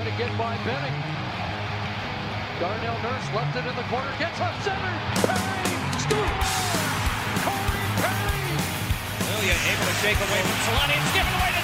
[0.00, 0.96] Trying to get by Benning.
[2.58, 4.92] Darnell Nurse left it in the corner, gets left center.
[5.28, 6.52] Perry scores!
[7.44, 8.56] Corey Perry!
[9.28, 10.96] Ilya able to shake away from Solani.
[10.96, 11.59] It's given away to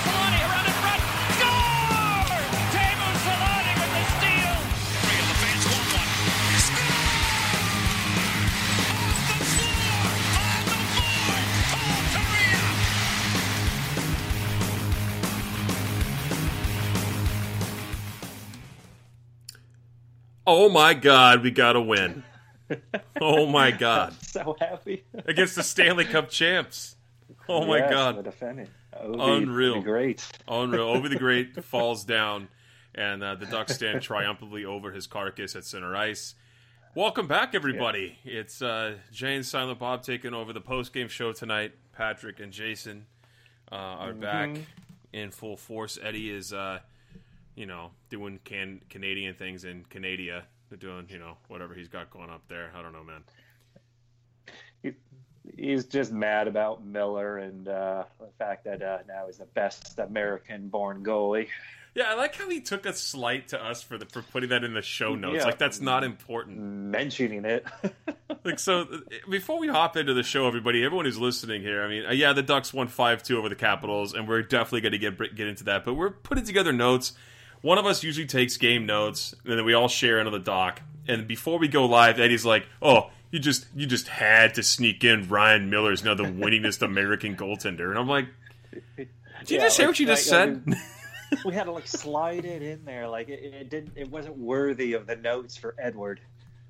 [20.46, 22.22] Oh my God, we got to win.
[23.20, 24.12] Oh my God.
[24.22, 25.04] so happy.
[25.24, 26.96] Against the Stanley Cup champs.
[27.48, 28.24] Oh my Yes, The God.
[28.24, 28.70] defendant.
[29.00, 29.74] Ovi, Unreal.
[29.76, 30.26] the Great.
[30.48, 30.94] Unreal.
[30.96, 32.48] Ovi the Great falls down,
[32.92, 36.34] and uh, the Ducks stand triumphantly over his carcass at center ice.
[36.96, 38.18] Welcome back, everybody.
[38.24, 41.72] It's uh, Jay and Silent Bob taking over the post game show tonight.
[41.92, 43.06] Patrick and Jason
[43.70, 44.56] uh, are back
[45.12, 45.98] in full force.
[46.02, 46.80] Eddie is, uh,
[47.56, 50.44] you know, doing can Canadian things in Canada.
[50.78, 52.72] Doing, you know, whatever he's got going up there.
[52.76, 53.22] I don't know, man.
[54.82, 54.92] He,
[55.56, 59.98] he's just mad about Miller and uh, the fact that uh, now he's the best
[59.98, 61.46] American-born goalie.
[61.94, 64.64] Yeah, I like how he took a slight to us for the for putting that
[64.64, 65.38] in the show notes.
[65.38, 65.44] Yeah.
[65.46, 66.58] Like that's not important.
[66.58, 67.66] Mentioning it.
[68.44, 68.86] Like so,
[69.28, 72.32] before we hop into the show, everybody, everyone who's listening here, I mean, uh, yeah,
[72.32, 75.48] the Ducks won five two over the Capitals, and we're definitely going to get get
[75.48, 75.84] into that.
[75.84, 77.12] But we're putting together notes.
[77.62, 80.80] One of us usually takes game notes, and then we all share into the doc.
[81.08, 85.02] And before we go live, Eddie's like, "Oh, you just you just had to sneak
[85.04, 88.26] in Ryan Miller's now the winningest American goaltender," and I'm like,
[88.96, 89.08] "Did
[89.48, 90.76] you Yeah, just hear like- what you just like, I said?" mean,
[91.44, 93.08] we had to like slide it in there.
[93.08, 93.92] Like it, it didn't.
[93.96, 96.20] It wasn't worthy of the notes for Edward.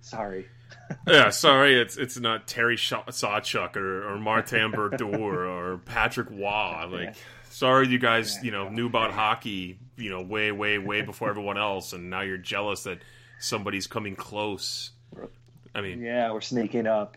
[0.01, 0.47] Sorry.
[1.07, 6.87] yeah, sorry, it's it's not Terry Sh- Sawchuk or, or Martin Brodeur or Patrick Roy.
[6.91, 7.15] Like,
[7.57, 11.57] sorry, you guys, you know, knew about hockey, you know, way, way, way before everyone
[11.57, 12.99] else, and now you're jealous that
[13.41, 14.91] somebody's coming close.
[15.75, 17.17] I mean, Yeah, we're sneaking up.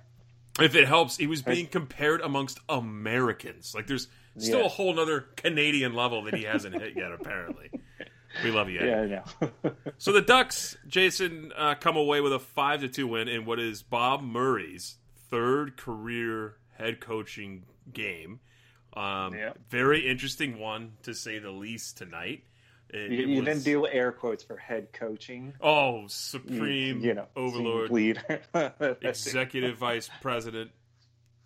[0.61, 3.73] if it helps, he was being compared amongst Americans.
[3.75, 4.07] Like, there's
[4.37, 4.65] still Yeah.
[4.65, 7.11] a whole nother Canadian level that he hasn't hit yet.
[7.11, 7.69] Apparently,
[8.41, 8.79] we love you.
[8.79, 9.09] Eddie.
[9.11, 9.73] Yeah, I know.
[9.97, 13.59] So the Ducks, Jason, uh, come away with a five to two win in what
[13.59, 14.95] is Bob Murray's
[15.29, 18.39] third career head coaching game.
[18.93, 19.53] Um, Yeah.
[19.69, 22.43] Very interesting one to say the least tonight.
[22.89, 25.53] It, you it you was- didn't do air quotes for head coaching.
[25.61, 28.21] Oh, supreme you know, overlord, lead.
[29.01, 30.71] executive vice president,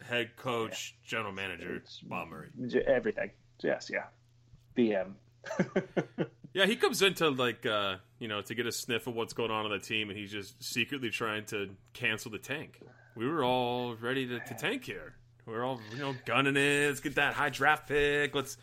[0.01, 2.49] head coach, general manager, it's, Bob Murray.
[2.87, 3.31] Everything.
[3.61, 4.05] Yes, yeah.
[4.77, 5.13] BM.
[6.53, 9.49] Yeah, he comes into like uh, you know to get a sniff of what's going
[9.49, 12.79] on on the team, and he's just secretly trying to cancel the tank.
[13.15, 15.15] We were all ready to, to tank here.
[15.45, 16.87] We are all you know gunning it.
[16.87, 18.33] Let's get that high draft pick.
[18.33, 18.57] Let's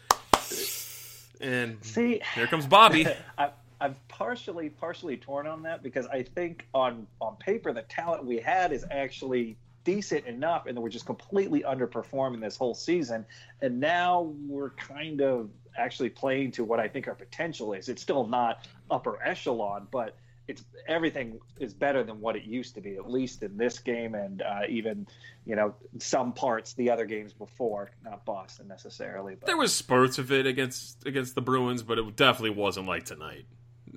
[1.41, 3.06] and See, here comes Bobby.
[3.38, 3.50] I,
[3.81, 8.38] I'm partially partially torn on that because I think on on paper the talent we
[8.38, 13.25] had is actually decent enough, and we're just completely underperforming this whole season.
[13.62, 17.88] And now we're kind of actually playing to what I think our potential is.
[17.88, 20.17] It's still not upper echelon, but
[20.50, 24.14] it's everything is better than what it used to be, at least in this game,
[24.14, 25.06] and uh, even
[25.47, 29.37] you know some parts the other games before, not Boston necessarily.
[29.37, 33.05] But there was spurts of it against against the Bruins, but it definitely wasn't like
[33.05, 33.47] tonight.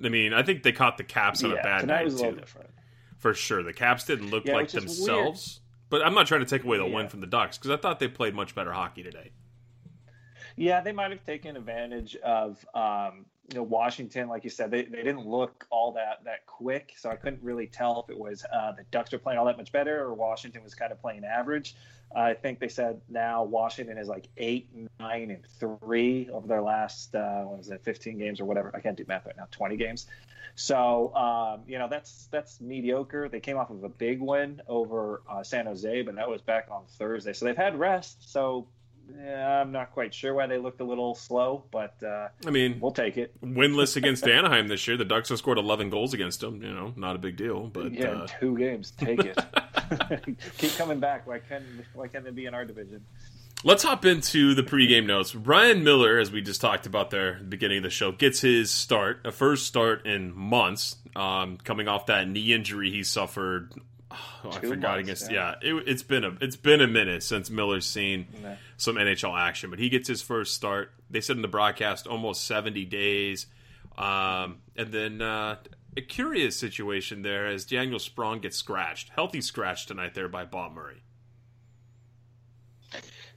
[0.02, 2.14] I mean, I think they caught the Caps on yeah, a bad tonight night was
[2.14, 2.70] a little too, different.
[3.18, 3.62] for sure.
[3.62, 5.60] The Caps didn't look Yeah, like themselves.
[5.90, 8.00] But I'm not trying to take away the win from the Ducks because I thought
[8.00, 9.30] they played much better hockey today.
[10.56, 14.84] Yeah, they might have taken advantage of um, you know Washington, like you said, they,
[14.84, 18.44] they didn't look all that that quick, so I couldn't really tell if it was
[18.52, 21.24] uh, the Ducks were playing all that much better or Washington was kind of playing
[21.24, 21.74] average.
[22.16, 24.68] I think they said now Washington is like eight,
[25.00, 28.70] nine, and three over their last uh, what was it, fifteen games or whatever.
[28.74, 29.48] I can't do math right now.
[29.50, 30.06] Twenty games.
[30.54, 33.28] So um, you know that's that's mediocre.
[33.28, 36.68] They came off of a big win over uh, San Jose, but that was back
[36.70, 37.32] on Thursday.
[37.32, 38.32] So they've had rest.
[38.32, 38.68] So
[39.16, 42.78] yeah, I'm not quite sure why they looked a little slow, but uh, I mean,
[42.80, 43.34] we'll take it.
[43.42, 44.96] winless against Anaheim this year.
[44.96, 46.62] The Ducks have scored 11 goals against them.
[46.62, 47.68] You know, not a big deal.
[47.68, 49.38] But yeah, uh, two games, take it.
[50.58, 51.26] Keep coming back.
[51.26, 51.64] Why can't
[51.94, 53.04] why can't they be in our division?
[53.64, 55.34] let's hop into the pregame notes.
[55.34, 58.40] Ryan Miller, as we just talked about there at the beginning of the show, gets
[58.40, 63.72] his start, a first start in months, um, coming off that knee injury he suffered.
[64.44, 65.54] Oh, I forgot against yeah.
[65.62, 65.74] yeah.
[65.76, 68.26] It, it's been a it's been a minute since Miller's seen
[68.76, 70.92] some NHL action, but he gets his first start.
[71.10, 73.46] They said in the broadcast almost seventy days,
[73.96, 75.56] um, and then uh,
[75.96, 80.72] a curious situation there as Daniel Sprong gets scratched, healthy scratch tonight there by Bob
[80.72, 81.02] Murray.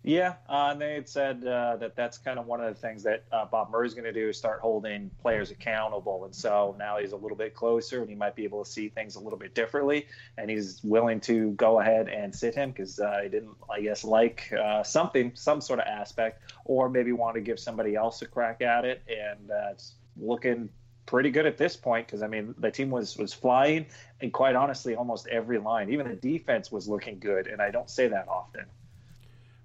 [0.08, 3.04] Yeah, uh, and they had said uh, that that's kind of one of the things
[3.04, 6.24] that uh, Bob Murray's going to do is start holding players accountable.
[6.24, 8.88] And so now he's a little bit closer and he might be able to see
[8.88, 10.08] things a little bit differently.
[10.38, 14.06] And he's willing to go ahead and sit him because uh, he didn't, I guess,
[14.06, 18.28] like uh, something, some sort of aspect, or maybe want to give somebody else a
[18.28, 19.04] crack at it.
[19.10, 20.70] And uh, it's looking
[21.06, 23.88] pretty good at this point because I mean the team was was flying,
[24.22, 27.48] and quite honestly, almost every line, even the defense was looking good.
[27.48, 28.68] And I don't say that often.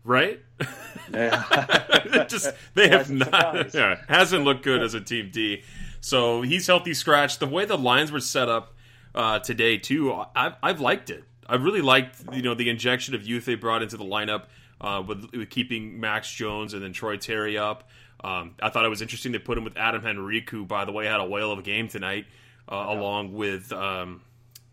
[0.05, 0.41] Right?
[1.13, 2.25] Yeah.
[2.29, 5.63] just they have not yeah, hasn't looked good as a team D.
[6.01, 7.39] So he's healthy scratch.
[7.39, 8.75] The way the lines were set up
[9.15, 11.25] uh, today too, I've, I've liked it.
[11.47, 14.45] I really liked you know the injection of youth they brought into the lineup
[14.81, 17.89] uh, with, with keeping Max Jones and then Troy Terry up.
[18.25, 20.93] Um, I thought it was interesting they put him with Adam Henrique, who by the
[20.93, 22.27] way had a whale of a game tonight,
[22.71, 24.23] uh, along with um,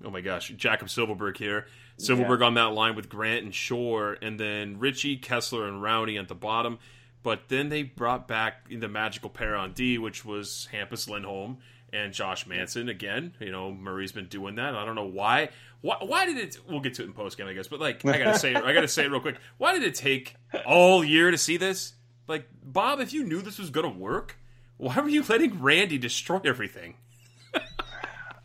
[0.03, 1.67] oh my gosh Jakob Silfverberg here.
[1.99, 6.27] Silfverberg on that line with Grant and Shore, and then Ritchie, Kesler, and Rowney at
[6.27, 6.79] the bottom.
[7.21, 11.57] But then they brought back the magical pair on D, which was Hampus Lindholm
[11.91, 13.35] and Josh Manson again.
[13.39, 14.75] You know, Murray's been doing that.
[14.75, 15.49] I don't know why.
[15.81, 16.57] Why, why did it?
[16.69, 17.67] We'll get to it in post game, I guess.
[17.67, 19.37] But like, I gotta say, I gotta say it real quick.
[19.57, 20.35] Why did it take
[20.65, 21.93] all year to see this?
[22.27, 24.37] Like, Bob, if you knew this was gonna work,
[24.77, 26.95] why were you letting Randy destroy everything?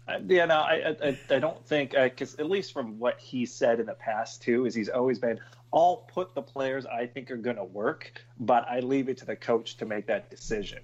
[0.07, 3.81] Uh, Yeah, no, I, I, I don't think because at least from what he said
[3.81, 5.41] in the past too, is he's always been,
[5.73, 9.27] I'll put the players I think are going to work, but I leave it to
[9.27, 10.81] the coach to make that decision.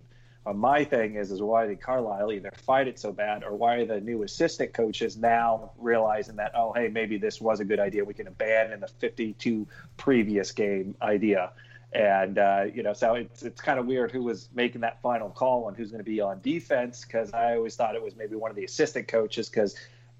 [0.46, 3.76] Uh, my thing is, is why did Carlyle either fight it so bad, or why
[3.76, 7.78] are the new assistant coaches now realizing that, oh, hey, maybe this was a good
[7.78, 8.04] idea.
[8.04, 11.52] We can abandon the 52 previous game idea.
[11.92, 15.28] And uh, you know, so it's it's kind of weird who was making that final
[15.28, 18.36] call on who's going to be on defense because I always thought it was maybe
[18.36, 19.74] one of the assistant coaches because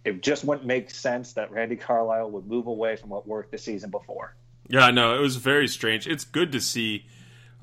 [0.05, 3.59] it just wouldn't make sense that Randy Carlyle would move away from what worked the
[3.59, 4.35] season before.
[4.69, 6.09] Yeah, no, it was very strange.
[6.09, 7.07] It's good to see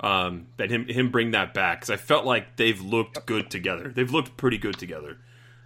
[0.00, 3.92] um, that him him bring that back because I felt like they've looked good together.
[3.94, 5.18] They've looked pretty good together.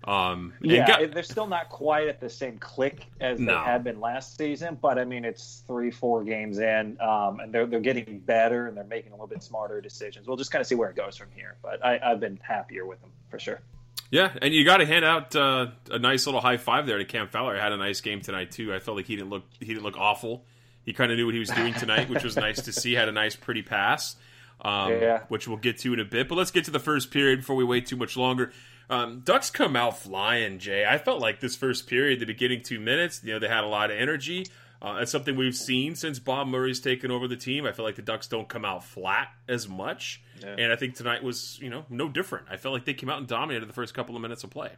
[0.04, 3.52] Um, and Yeah, got- they're still not quite at the same click as No.
[3.58, 7.52] they had been last season, but I mean it's three, four games in, um, and
[7.54, 10.26] they're they're getting better and they're making a little bit smarter decisions.
[10.26, 12.84] We'll just kind of see where it goes from here, but I, I've been happier
[12.86, 13.60] with them for sure.
[14.10, 17.04] yeah, and you got to hand out uh, a nice little high five there to
[17.04, 17.56] Cam Fowler.
[17.58, 18.74] Had a nice game tonight too.
[18.74, 20.44] I felt like he didn't look he didn't look awful.
[20.84, 22.94] He kind of knew what he was doing tonight, which was nice to see.
[22.94, 24.16] Had a nice, pretty pass,
[24.62, 25.20] um, Yeah.
[25.28, 26.28] which we'll get to in a bit.
[26.28, 28.52] But let's get to the first period before we wait too much longer.
[28.90, 30.84] Um, Ducks come out flying, Jay.
[30.86, 33.68] I felt like this first period, the beginning two minutes, you know, they had a
[33.68, 34.46] lot of energy.
[34.82, 37.64] Uh, it's something we've seen since Bob Murray's taken over the team.
[37.66, 40.56] I feel like the Ducks don't come out flat as much, Yeah.
[40.58, 42.46] and I think tonight was you know no different.
[42.50, 44.70] I felt like they came out and dominated the first couple of minutes of play.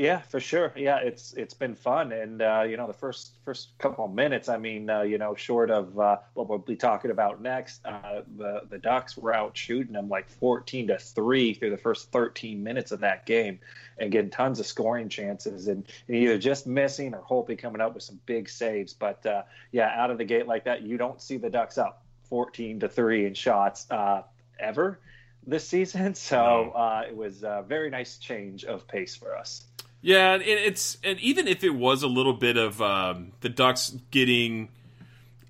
[0.00, 0.72] Yeah, for sure.
[0.76, 4.48] Yeah, it's it's been fun, and uh, you know the first first couple of minutes.
[4.48, 8.22] I mean, uh, you know, short of uh, what we'll be talking about next, uh,
[8.38, 12.62] the the Ducks were out shooting them like fourteen to three through the first thirteen
[12.62, 13.60] minutes of that game,
[13.98, 17.92] and getting tons of scoring chances, and, and either just missing or Holtby coming up
[17.92, 18.94] with some big saves.
[18.94, 22.02] But uh, yeah, out of the gate like that, you don't see the Ducks up
[22.30, 24.22] fourteen to three in shots uh,
[24.58, 24.98] ever
[25.46, 26.14] this season.
[26.14, 29.66] So uh, it was a very nice change of pace for us.
[30.02, 33.94] Yeah, and it's and even if it was a little bit of um, the Ducks
[34.10, 34.70] getting,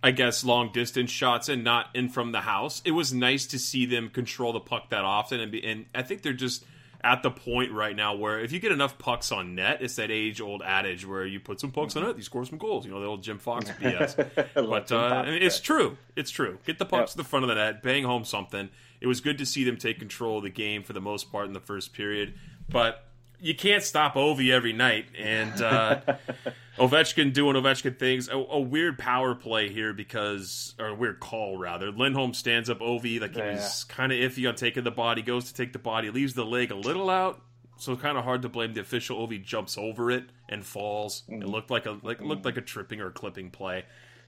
[0.03, 3.59] I guess, long distance shots and not in from the house, it was nice to
[3.59, 5.39] see them control the puck that often.
[5.41, 6.65] And, be, and I think they're just
[7.03, 10.11] at the point right now where if you get enough pucks on net, it's that
[10.11, 12.85] age old adage where you put some pucks on net, you score some goals.
[12.85, 14.17] You know the old Jim Fox BS.
[14.55, 15.97] but uh, Fox, I mean, it's true.
[16.17, 16.59] It's true.
[16.67, 17.09] Get the pucks Yep.
[17.13, 18.69] to the front of the net, bang home something.
[19.01, 21.47] It was good to see them take control of the game for the most part
[21.47, 22.35] in the first period,
[22.69, 23.07] but
[23.41, 26.01] you can't stop Ovi every night, and uh,
[26.79, 28.29] Ovechkin doing Ovechkin things.
[28.29, 31.91] A, a weird power play here because, or a weird call rather.
[31.91, 35.47] Lindholm stands up Ovi like he was kind of iffy on taking the body, goes
[35.47, 37.41] to take the body, leaves the leg a little out.
[37.79, 39.27] So it's kind of hard to blame the official.
[39.27, 41.23] Ovi jumps over it and falls.
[41.29, 43.85] It looked like a like looked like a tripping or clipping play,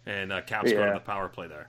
[0.06, 1.68] and uh, Caps go to the power play there.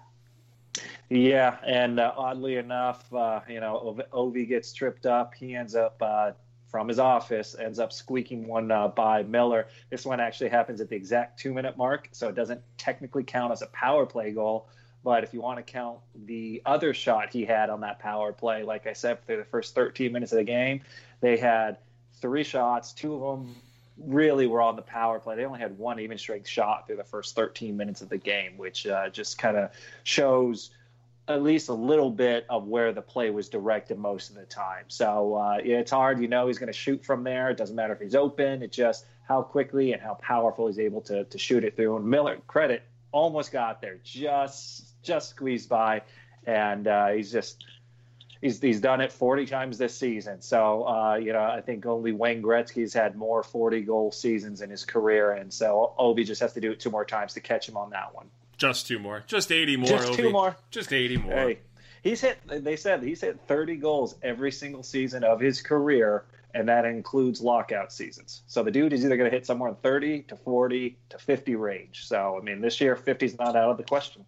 [1.10, 5.34] Yeah, and uh, oddly enough, uh, you know, Ov- Ovi gets tripped up.
[5.36, 6.32] He ends up uh,
[6.74, 9.68] from his office, ends up squeaking one uh, by Miller.
[9.92, 13.52] This one actually happens at the exact two minute mark, so it doesn't technically count
[13.52, 14.68] as a power play goal.
[15.04, 18.64] But if you want to count the other shot he had on that power play,
[18.64, 20.82] like I said, through the first 13 minutes of the game,
[21.22, 21.78] they had
[22.16, 22.92] three shots.
[22.92, 23.56] Two of them
[24.00, 25.36] really were on the power play.
[25.36, 28.58] They only had one even strength shot through the first 13 minutes of the game,
[28.58, 29.70] which uh, just kind of
[30.04, 30.72] shows
[31.28, 34.86] at least a little bit of where the play was directed most of the time.
[34.90, 36.20] So uh, it's hard.
[36.20, 37.50] You know, he's going to shoot from there.
[37.50, 38.62] It doesn't matter if he's open.
[38.62, 41.96] It's just how quickly and how powerful he's able to to shoot it through.
[41.98, 46.02] And Miller, credit, almost got there, just just squeezed by,
[46.46, 47.66] and uh, he's just.
[48.42, 50.42] He's, he's done it 40 times this season.
[50.42, 54.70] So, uh, you know, I think only Wayne Gretzky's had more 40 goal seasons in
[54.70, 55.32] his career.
[55.32, 57.92] And so Ovi just has to do it two more times to catch him on
[57.92, 58.30] that one.
[58.64, 59.90] Just two more, just eighty more.
[59.90, 60.56] Just two more.
[60.72, 61.34] just eighty more.
[61.34, 61.60] Hey,
[62.02, 62.38] he's hit.
[62.48, 67.42] They said he's hit 30 goals every single season of his career, and that includes
[67.42, 68.44] lockout seasons.
[68.48, 71.56] So the dude is either going to hit somewhere in 30 to 40 to 50
[71.56, 72.08] range.
[72.08, 74.26] So I mean, this year 50 is not out of the question.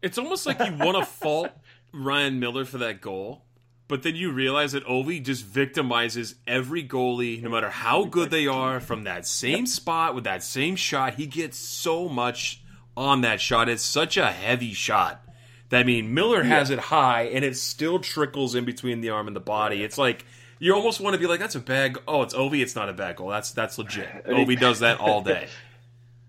[0.00, 1.50] It's almost like you want to fault
[1.92, 3.42] Ryan Miller for that goal,
[3.88, 8.46] but then you realize that Ovi just victimizes every goalie, no matter how good they
[8.46, 11.14] are, from that same spot with that same shot.
[11.14, 12.62] He gets so much
[12.98, 13.68] on that shot.
[13.68, 15.24] It's such a heavy shot.
[15.70, 19.26] That I mean, Miller has it high, and it still trickles in between the arm
[19.26, 19.82] and the body.
[19.82, 20.24] It's like
[20.58, 22.60] you almost want to be like, "That's a bag." Oh, it's Ovi.
[22.60, 23.28] It's not a bad goal.
[23.28, 24.08] That's that's legit.
[24.26, 25.48] Ovi does that all day.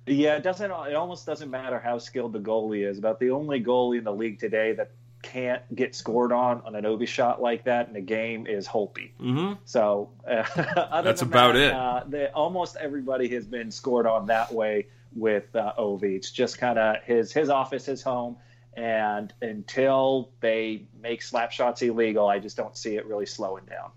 [0.05, 0.71] Yeah, it doesn't.
[0.71, 2.97] It almost doesn't matter how skilled the goalie is.
[2.97, 4.89] About the only goalie in the league today that
[5.21, 9.11] can't get scored on on an Ovi shot like that in a game is Holtby.
[9.19, 10.45] hmm So uh,
[10.75, 11.73] other That's about that, it.
[11.73, 16.15] Uh, the, almost everybody has been scored on that way with uh, Ovi.
[16.15, 18.37] It's just kind of his his office, his home,
[18.75, 23.91] and until they make slap shots illegal, I just don't see it really slowing down.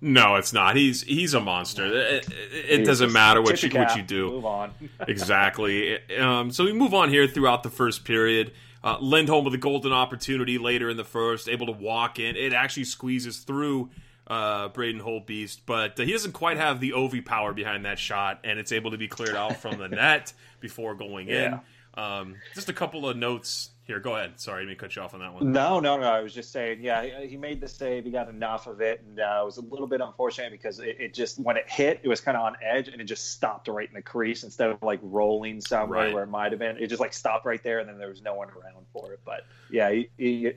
[0.00, 0.74] No, it's not.
[0.76, 1.86] He's he's a monster.
[1.86, 4.30] It, it- it doesn't matter what you what you do.
[4.30, 4.72] Move on.
[5.08, 5.98] exactly.
[6.18, 8.52] Um, so we move on here throughout the first period.
[8.84, 12.34] Uh, Lindholm with a golden opportunity later in the first, able to walk in.
[12.34, 13.90] It actually squeezes through
[14.26, 18.40] uh, Braden Holtbeast, but uh, he doesn't quite have the Ovi power behind that shot,
[18.44, 21.60] and it's able to be cleared out from the net before going in.
[21.94, 24.00] Um, just a couple of notes here.
[24.00, 24.40] Go ahead.
[24.40, 25.52] Sorry, I didn't cut you off on that one.
[25.52, 26.06] No, no, no.
[26.10, 28.04] I was just saying, yeah, he, he made the save.
[28.06, 30.96] He got enough of it, and uh, it was a little bit unfortunate because it,
[30.98, 33.68] it just when it hit, it was kind of on edge, and it just stopped
[33.68, 36.14] right in the crease instead of like rolling somewhere Right.
[36.14, 36.78] where it might have been.
[36.78, 39.20] It just like stopped right there, and then there was no one around for it.
[39.26, 40.52] But yeah, he, he,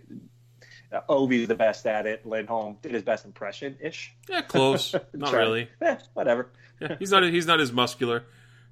[0.92, 2.26] uh, Ovi's the best at it.
[2.26, 4.14] Lindholm did his best impression ish.
[4.30, 4.96] Yeah, close.
[5.14, 5.70] Not really.
[5.82, 6.50] Eh, whatever.
[6.80, 7.24] Yeah, he's not.
[7.24, 8.26] He's not as muscular.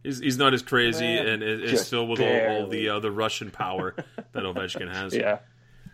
[0.04, 3.12] He's, he's not as crazy Eh, and is, filled with all, all the uh, the
[3.12, 3.96] Russian power
[4.34, 5.16] that Ovechkin has.
[5.24, 5.40] Yeah.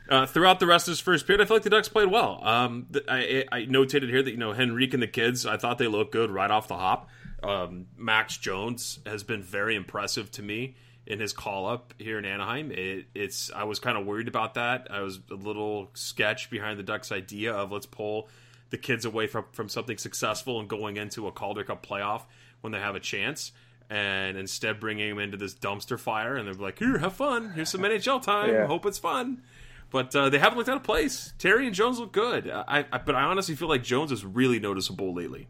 [0.10, 2.40] Uh, throughout the rest of his first period, I feel like the Ducks played well.
[2.42, 5.86] Um, I, I notated here that you know Henrique and the kids, I thought they
[5.86, 7.10] looked good right off the hop.
[7.44, 10.76] Um, Max Jones has been very impressive to me
[11.10, 12.72] in his call up here in Anaheim.
[12.72, 14.88] It, it's I was kind of worried about that.
[14.90, 18.30] I was a little sketch behind the Ducks' idea of let's pull
[18.70, 22.22] the kids away from from something successful and going into a Calder Cup playoff
[22.62, 23.52] when they have a chance.
[23.92, 26.36] and instead bringing him into this dumpster fire.
[26.36, 27.54] And they're like, "Here, have fun.
[27.56, 28.52] Here's some NHL time.
[28.52, 28.68] Yeah.
[28.68, 29.42] Hope it's fun."
[29.90, 31.34] But uh, they haven't looked out of place.
[31.40, 32.48] Terry and Jones look good.
[32.48, 35.48] I, I, but I honestly feel like Jones is really noticeable lately.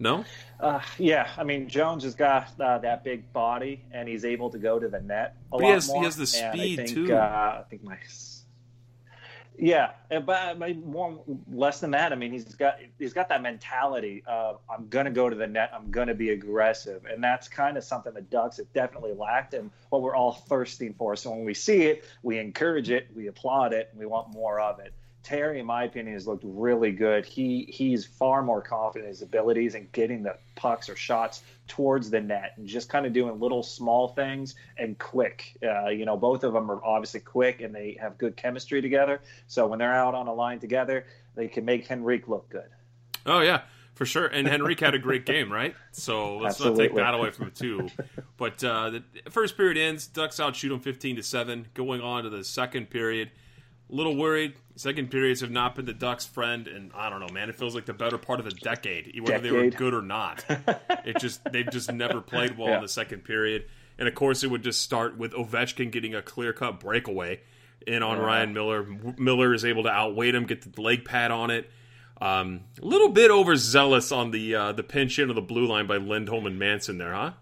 [0.00, 0.24] No,
[0.60, 4.58] Uh, yeah, I mean Jones has got uh, that big body, and he's able to
[4.58, 7.14] go to the net a But lot he has- he has the speed, think, too.
[7.14, 7.98] Uh, I think my
[9.60, 11.20] yeah, uh, but mean, more
[11.52, 12.12] less than that.
[12.12, 15.72] I mean, he's got he's got that mentality of I'm gonna go to the net,
[15.74, 19.72] I'm gonna be aggressive, and that's kind of something the Ducks have definitely lacked, and
[19.90, 21.16] what we're all thirsting for.
[21.16, 24.60] So when we see it, we encourage it, we applaud it, and we want more
[24.60, 24.92] of it.
[25.28, 27.26] Terry, in my opinion, has looked really good.
[27.26, 32.08] He he's far more confident in his abilities and getting the pucks or shots towards
[32.08, 35.58] the net and just kind of doing little small things and quick.
[35.62, 39.20] Uh, you know, both of them are obviously quick and they have good chemistry together.
[39.48, 41.04] So when they're out on a line together,
[41.34, 42.70] they can make Henrique look good.
[43.26, 43.64] Oh yeah,
[43.96, 44.28] for sure.
[44.28, 45.74] And Henrique had a great game, right?
[45.92, 47.90] So let's not take that away from it too.
[48.38, 50.06] But uh, the first period ends.
[50.06, 51.66] Ducks outshoot them fifteen to seven.
[51.74, 53.30] Going on to the second period.
[53.90, 54.54] A little worried.
[54.76, 57.48] Second periods have not been the Ducks' friend, and I don't know, man.
[57.48, 60.44] It feels like the better part of the decade, whether they were good or not.
[61.04, 63.64] it just they've just never played well in the second period.
[63.98, 67.40] And of course, it would just start with Ovechkin getting a clear cut breakaway
[67.86, 68.86] in on Ryan Miller.
[69.16, 71.70] Miller is able to outweight him, get the leg pad on it.
[72.20, 75.86] Um, a little bit overzealous on the uh, the pinch in of the blue line
[75.86, 77.32] by Lindholm and Manson there, huh?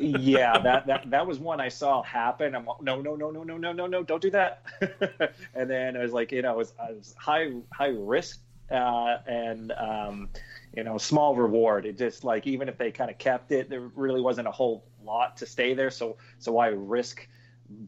[0.00, 2.54] Yeah, that, that that was one I saw happen.
[2.54, 4.62] I'm no, no, no, no, no, no, no, no, don't do that.
[5.54, 8.40] and then I was like, you know, I was, was high high risk
[8.70, 10.28] uh, and um,
[10.76, 11.86] you know small reward.
[11.86, 14.84] It just like even if they kind of kept it, there really wasn't a whole
[15.02, 15.90] lot to stay there.
[15.90, 17.26] So so why risk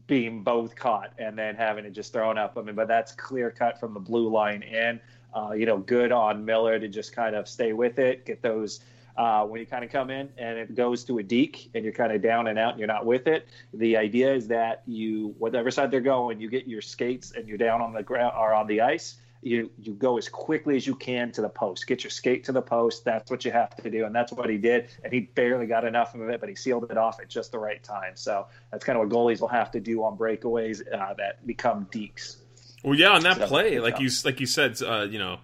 [0.07, 2.57] being both caught and then having it just thrown up?
[2.57, 4.99] I mean, but that's clear cut from the blue line in.
[5.33, 8.81] Uh, you know, good on Miller to just kind of stay with it, get those
[9.17, 11.93] uh, when you kind of come in and it goes to a deke and you're
[11.93, 13.47] kind of down and out and you're not with it.
[13.73, 17.57] The idea is that you, whatever side they're going, you get your skates and you're
[17.57, 19.15] down on the ground or on the ice.
[19.43, 21.87] You you go as quickly as you can to the post.
[21.87, 23.03] Get your skate to the post.
[23.03, 24.89] That's what you have to do, and that's what he did.
[25.03, 27.57] And he barely got enough of it, but he sealed it off at just the
[27.57, 28.11] right time.
[28.13, 31.87] So that's kind of what goalies will have to do on breakaways uh, that become
[31.91, 32.37] dekes.
[32.83, 35.39] Well, yeah, on that So, play, like you like you said, uh, you know,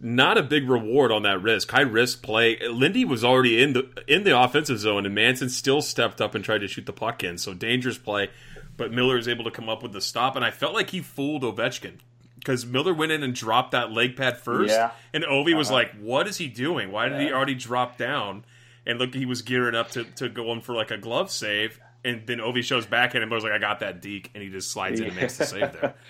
[0.00, 2.56] not a big reward on that risk, high risk play.
[2.68, 6.44] Lindy was already in the in the offensive zone, and Manson still stepped up and
[6.44, 7.36] tried to shoot the puck in.
[7.38, 8.30] So dangerous play,
[8.76, 11.00] but Miller is able to come up with the stop, and I felt like he
[11.00, 11.94] fooled Ovechkin
[12.36, 14.90] because Miller went in and dropped that leg pad first, Yeah.
[15.12, 15.74] and Ovi was Uh-huh.
[15.78, 16.92] like, "What is he doing?
[16.92, 18.44] Why did he already drop down?"
[18.86, 21.80] And look, he was gearing up to to go in for like a glove save.
[22.04, 23.28] And then Ovi shows back at him.
[23.28, 25.72] Miller's like, "I got that deke," and he just slides in and makes the save
[25.72, 25.94] there.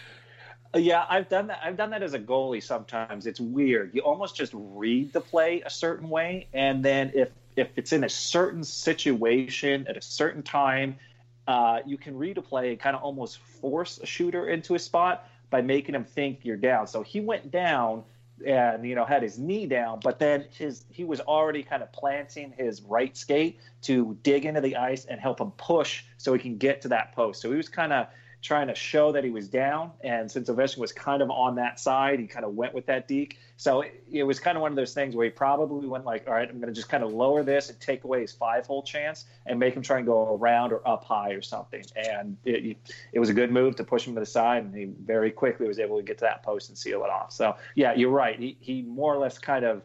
[0.74, 1.60] Yeah, I've done that.
[1.64, 2.62] I've done that as a goalie.
[2.62, 3.94] Sometimes it's weird.
[3.94, 8.04] You almost just read the play a certain way, and then if if it's in
[8.04, 10.96] a certain situation at a certain time,
[11.46, 14.78] uh, you can read a play and kind of almost force a shooter into a
[14.78, 16.86] spot by making him think you're down.
[16.86, 18.04] So he went down
[18.46, 21.90] and you know had his knee down, but then his he was already kind of
[21.92, 26.38] planting his right skate to dig into the ice and help him push so he
[26.38, 27.40] can get to that post.
[27.40, 28.06] So he was kind of
[28.40, 29.90] trying to show that he was down.
[30.02, 33.08] And since Ovechkin was kind of on that side, he kind of went with that
[33.08, 33.38] deke.
[33.56, 36.28] So it, it was kind of one of those things where he probably went like,
[36.28, 38.66] all right, I'm going to just kind of lower this and take away his five
[38.66, 41.84] hole chance and make him try and go around or up high or something.
[41.96, 42.76] And it,
[43.12, 44.64] it was a good move to push him to the side.
[44.64, 47.32] And he very quickly was able to get to that post and seal it off.
[47.32, 48.38] So yeah, you're right.
[48.38, 49.82] He, he more or less kind of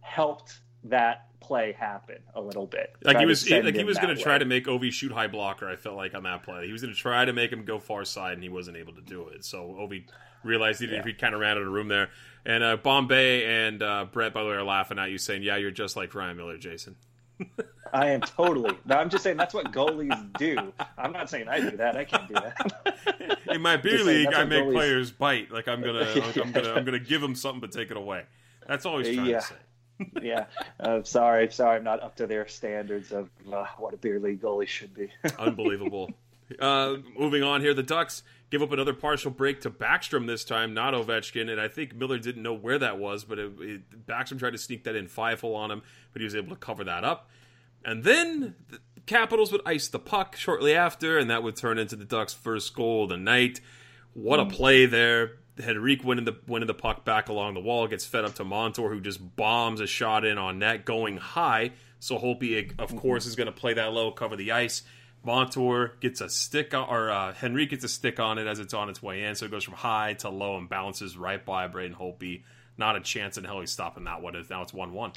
[0.00, 2.94] helped that play happen a little bit.
[3.02, 5.26] Like he was, he, like he was going to try to make Ovi shoot high
[5.26, 5.68] blocker.
[5.68, 7.78] I felt like on that play, he was going to try to make him go
[7.78, 9.44] far side, and he wasn't able to do it.
[9.44, 10.04] So Ovi
[10.44, 11.02] realized he, Yeah.
[11.02, 12.10] he kind of ran out of room there.
[12.46, 15.56] And uh, Bombay and uh, Brett, by the way, are laughing at you, saying, "Yeah,
[15.56, 16.94] you're just like Ryan Miller, Jason."
[17.92, 18.76] I am totally.
[18.84, 20.72] No, I'm just saying that's what goalies do.
[20.96, 21.96] I'm not saying I do that.
[21.96, 23.38] I can't do that.
[23.48, 25.50] In my beer league, I make goalies- players bite.
[25.50, 28.24] Like I'm gonna, like, I'm gonna, I'm gonna give them something but take it away.
[28.66, 29.40] That's all he's trying Yeah.
[29.40, 29.54] to say.
[30.22, 30.46] Yeah.
[30.78, 34.42] Uh, sorry, sorry, I'm not up to their standards of uh, what a beer league
[34.42, 35.10] goalie should be.
[35.38, 36.10] Unbelievable.
[36.60, 40.72] uh, moving on here, the Ducks give up another partial break to Backstrom this time,
[40.72, 44.38] not Ovechkin, and I think Miller didn't know where that was, but it, it, Backstrom
[44.38, 45.82] tried to sneak that in five hole on him,
[46.12, 47.28] but he was able to cover that up.
[47.84, 51.96] And then the Capitals would ice the puck shortly after, and that would turn into
[51.96, 53.60] the Ducks' first goal of the night.
[54.12, 55.37] What a play there!
[55.60, 58.90] Henrique winning the winning the puck back along the wall gets fed up to Montour,
[58.90, 61.72] who just bombs a shot in on net, going high.
[62.00, 64.82] So Holtby, of course, is going to play that low, cover the ice.
[65.24, 68.72] Montour gets a stick on, or uh, Henrique gets a stick on it as it's
[68.72, 71.66] on its way in, so it goes from high to low and bounces right by
[71.66, 72.44] Braden Holtby.
[72.76, 74.34] Not a chance in hell he's stopping that one.
[74.48, 75.12] Now it's one one.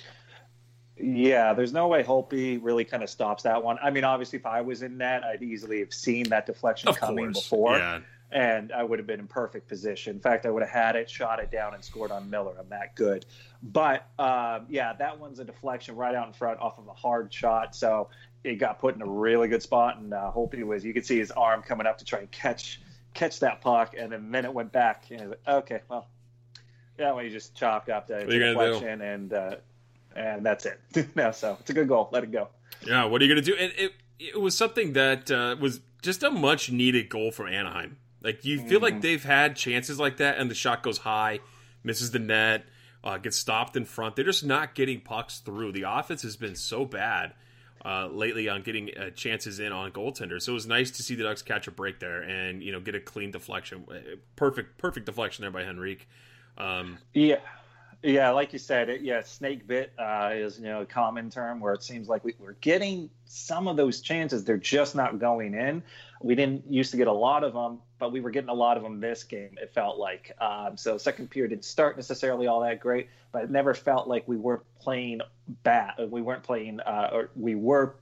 [0.98, 3.78] Yeah, there's no way Holtby really kind of stops that one.
[3.82, 6.98] I mean, obviously, if I was in net, I'd easily have seen that deflection Of
[6.98, 8.00] coming course, before, yeah.
[8.32, 10.16] And I would have been in perfect position.
[10.16, 12.54] In fact, I would have had it, shot it down, and scored on Miller.
[12.60, 13.26] I'm that good.
[13.62, 17.34] But um, yeah, that one's a deflection right out in front off of a hard
[17.34, 18.10] shot, so
[18.44, 19.98] it got put in a really good spot.
[19.98, 22.82] And uh, Holtby was, you could see his arm coming up to try and catch
[23.14, 25.06] catch that puck, and then then it went back.
[25.12, 26.08] And like, okay, well,
[26.98, 29.56] that one he just chopped up the, the you gonna deflection, and uh,
[30.16, 30.80] and that's it.
[31.16, 32.10] no, so it's a good goal.
[32.12, 32.48] Let it go.
[32.86, 33.58] Yeah, what are you going to do?
[33.58, 37.98] And it it was something that uh, was just a much needed goal from Anaheim.
[38.24, 38.84] Like you feel Mm-hmm.
[38.84, 41.40] like they've had chances like that, and the shot goes high,
[41.84, 42.66] misses the net,
[43.04, 44.16] uh, gets stopped in front.
[44.16, 45.72] They're just not getting pucks through.
[45.72, 47.34] The offense has been so bad
[47.84, 50.44] uh, lately on getting uh, chances in on goaltenders.
[50.44, 52.80] So it was nice to see the Ducks catch a break there and you know
[52.80, 53.86] get a clean deflection.
[54.36, 56.08] Perfect, perfect deflection there by Henrique.
[56.60, 57.38] Um, Yeah,
[58.04, 61.60] yeah, like you said, it, yeah, snake bit uh, is you know a common term
[61.60, 65.54] where it seems like we, we're getting some of those chances, they're just not going
[65.54, 65.84] in.
[66.20, 68.78] We didn't used to get a lot of them, but we were getting a lot
[68.78, 69.58] of them this game.
[69.62, 70.98] It felt like um, so.
[70.98, 74.64] Second period didn't start necessarily all that great, but it never felt like we were
[74.80, 75.22] playing
[75.64, 75.94] bad.
[76.10, 77.96] We weren't playing, uh, or we were.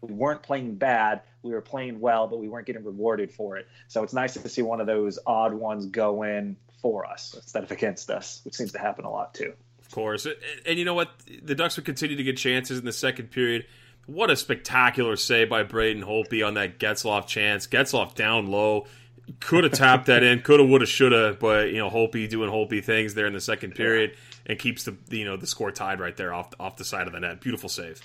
[0.00, 1.22] We weren't playing bad.
[1.42, 3.68] We were playing well, but we weren't getting rewarded for it.
[3.86, 7.62] So it's nice to see one of those odd ones go in for us instead
[7.62, 9.54] of against us, which seems to happen a lot too.
[9.80, 10.26] Of course.
[10.66, 11.10] And, you know what?
[11.42, 13.66] The Ducks would continue to get chances in the second period.
[14.06, 17.66] What a spectacular save by Braden Holtby on that Getzlaf chance.
[17.66, 18.86] Getzlaf down low.
[19.38, 23.14] Could have tapped that in, coulda, woulda, shoulda, but you know Holtby doing Holtby things
[23.14, 24.16] there in the second period
[24.46, 27.12] and keeps the you know the score tied right there off off the side of
[27.12, 27.40] the net.
[27.40, 28.02] Beautiful save.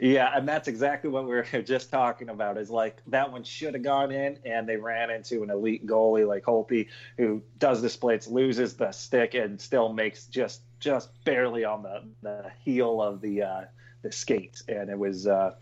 [0.00, 2.58] Yeah, and that's exactly what we were just talking about.
[2.58, 6.26] Is like that one should have gone in, and they ran into an elite goalie
[6.26, 11.64] like Holtby, who does the splits, loses the stick, and still makes just just barely
[11.64, 13.60] on the the heel of the uh,
[14.02, 15.26] the skate, and it was.
[15.26, 15.54] Uh,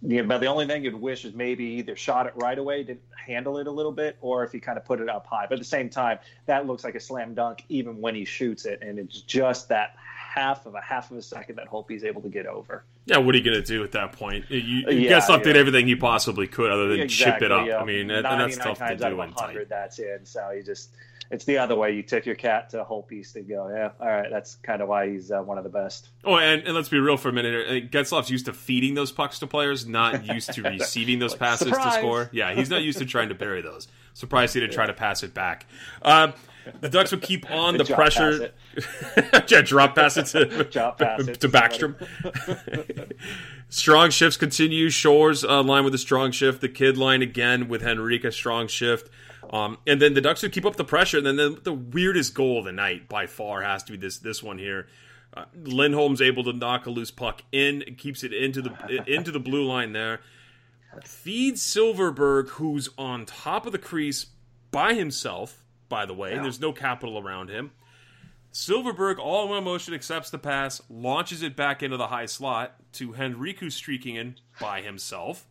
[0.00, 3.58] but the only thing you'd wish is maybe either shot it right away, didn't handle
[3.58, 5.44] it a little bit, or if he kind of put it up high.
[5.46, 8.64] But at the same time, that looks like a slam dunk even when he shoots
[8.64, 9.96] it, and it's just that
[10.34, 12.84] half of a half of a second that Holtby's able to get over.
[13.06, 14.44] Yeah, what are you going to do at that point?
[14.48, 15.60] You, you uh, Yeah, Getzlaf did yeah.
[15.60, 17.66] everything he possibly could other than chip it up.
[17.68, 17.78] yeah.
[17.78, 19.68] I mean, and, that's 99 tough to do of in 100, tight.
[19.68, 20.24] That's in.
[20.24, 20.90] So you just,
[21.34, 21.90] it's the other way.
[21.90, 24.30] You tip your cat to Holtby's to go, yeah, all right.
[24.30, 26.10] That's kind of why he's uh, one of the best.
[26.24, 27.66] Oh, and, and let's be real for a minute.
[27.66, 31.68] Uh, Getzlaf's used to feeding those pucks to players, not used to receiving those passes
[31.68, 31.94] surprise!
[31.94, 32.30] to score.
[32.32, 33.88] Yeah, he's not used to trying to bury those.
[34.12, 35.66] Surprised he didn't try to pass it back.
[36.02, 36.34] Um,
[36.80, 38.52] the Ducks would keep on the pressure.
[39.48, 41.96] yeah, drop pass it to, Drop pass it to Backstrom.
[43.68, 44.88] strong shifts continue.
[44.88, 46.60] Shores uh, line with a strong shift.
[46.60, 49.10] The kid line again with Henrique, a strong shift.
[49.50, 51.18] Um, and then the Ducks would keep up the pressure.
[51.18, 54.18] And then the, the weirdest goal of the night by far has to be this
[54.18, 54.86] this one here.
[55.36, 59.40] Uh, Lindholm's able to knock a loose puck in, keeps it into the into the
[59.40, 60.20] blue line there.
[61.04, 64.26] Feeds Silfverberg, who's on top of the crease
[64.70, 65.62] by himself.
[65.88, 67.72] By the way, and there's no capital around him.
[68.52, 72.76] Silfverberg, all in one motion, accepts the pass, launches it back into the high slot
[72.94, 75.46] to Henrique streaking in by himself,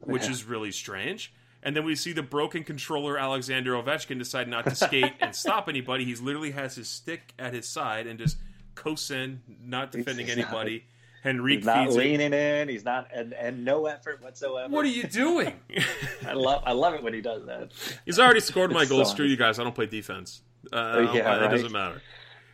[0.00, 1.32] which is really strange.
[1.66, 5.68] And then we see the broken controller Alexander Ovechkin decide not to skate and stop
[5.68, 6.04] anybody.
[6.04, 8.38] He literally has his stick at his side and just
[8.76, 10.84] coasts in, not defending He's not- anybody.
[11.24, 11.98] Henrique He's not feeds it.
[11.98, 12.68] leaning in.
[12.68, 14.72] He's not, and, and no effort whatsoever.
[14.72, 15.54] What are you doing?
[16.26, 17.72] I love, I love it when he does that.
[18.04, 19.04] He's already scored my goal.
[19.04, 19.58] so Screw you guys.
[19.58, 20.42] I don't play defense.
[20.72, 22.00] Uh, yeah, it doesn't matter.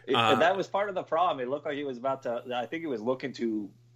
[0.06, 1.46] It- Uh, and that was part of the problem.
[1.46, 2.42] It looked like he was about to.
[2.56, 3.44] I think he was looking to,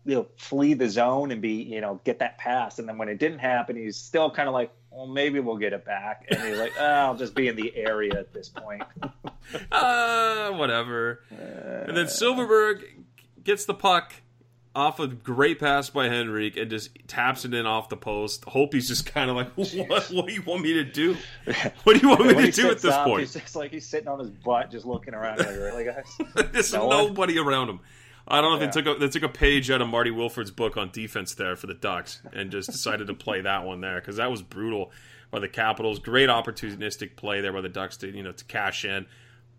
[0.05, 2.79] you know, flee the zone and be, you know, get that pass.
[2.79, 5.75] And then when it didn't happen, he's still kind of like, well, maybe we'll get
[5.75, 6.25] it back.
[6.31, 8.83] And he's like, oh, I'll just be in the area at this point.
[9.71, 11.21] uh, whatever.
[11.31, 12.83] and then Silfverberg
[13.45, 14.15] gets the puck
[14.75, 18.45] off a great pass by Henrique and just taps it in off the post.
[18.47, 21.17] Hope he's just kind of like, what, what do you want me to do?
[21.85, 23.21] What do you want me to do at this up, point?
[23.21, 25.39] He's just like he's sitting on his butt, just looking around.
[25.39, 26.05] Like, really, guys?
[26.53, 26.97] There's No one?
[27.09, 27.81] nobody around him.
[28.29, 30.51] I don't know if they took a, they took a page out of Marty Wilford's
[30.51, 34.01] book on defense there for the Ducks and just decided to play that one there
[34.01, 34.91] because that was brutal
[35.31, 35.99] by the Capitals.
[35.99, 39.07] Great opportunistic play there by the Ducks to you know to cash in.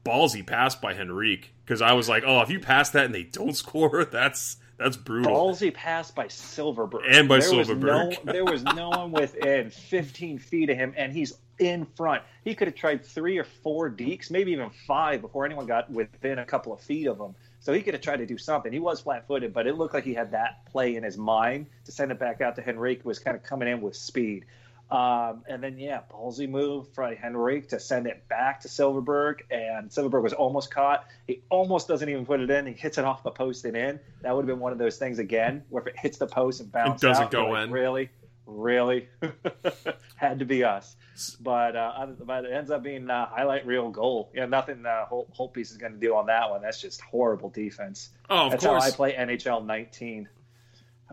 [0.03, 3.23] Ballsy pass by Henrique because I was like, oh, if you pass that and they
[3.23, 5.33] don't score, that's that's brutal.
[5.33, 7.01] Ballsy pass by Silfverberg.
[7.09, 8.09] And by there Silfverberg.
[8.09, 12.21] Was no, there was no one within 15 feet of him, and he's in front.
[12.43, 16.39] He could have tried three or four deeks, maybe even five, before anyone got within
[16.39, 17.35] a couple of feet of him.
[17.67, 18.71] So he could have tried to do something.
[18.71, 21.91] He was flat-footed, but it looked like he had that play in his mind to
[21.91, 23.01] send it back out to Henrique.
[23.01, 24.45] Who was kind of coming in with speed.
[24.89, 29.41] Um, and then, yeah, ballsy move for Henrique to send it back to Silfverberg.
[29.51, 31.07] And Silfverberg was almost caught.
[31.27, 32.67] He almost doesn't even put it in.
[32.67, 33.99] He hits it off the post and in.
[34.21, 36.61] That would have been one of those things again, where if it hits the post
[36.61, 37.71] and bounces doesn't out, go like, in.
[37.71, 38.09] Really?
[38.47, 39.09] Really?
[40.15, 40.95] Had to be us.
[41.41, 44.31] But, uh, but it ends up being a highlight reel goal.
[44.33, 46.61] Yeah, nothing uh, whole, Holtby's is going to do on that one.
[46.61, 48.09] That's just horrible defense.
[48.29, 48.83] Oh, of That's course.
[48.83, 50.29] how I play NHL 19.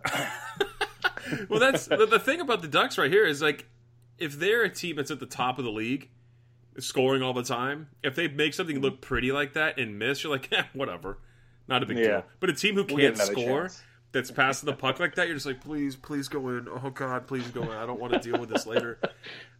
[1.48, 3.66] well, that's the, the thing about the Ducks right here is like
[4.18, 6.10] if they're a team that's at the top of the league,
[6.78, 10.32] scoring all the time, if they make something look pretty like that and miss, you're
[10.32, 11.18] like, eh, whatever,
[11.68, 12.04] not a big Yeah.
[12.04, 12.24] deal.
[12.40, 13.82] But a team who can't score, chance.
[14.14, 16.66] That's passing the puck like that, you're just like, please, please go in.
[16.68, 17.68] Oh God, please go in.
[17.70, 18.98] I don't want to deal with this later.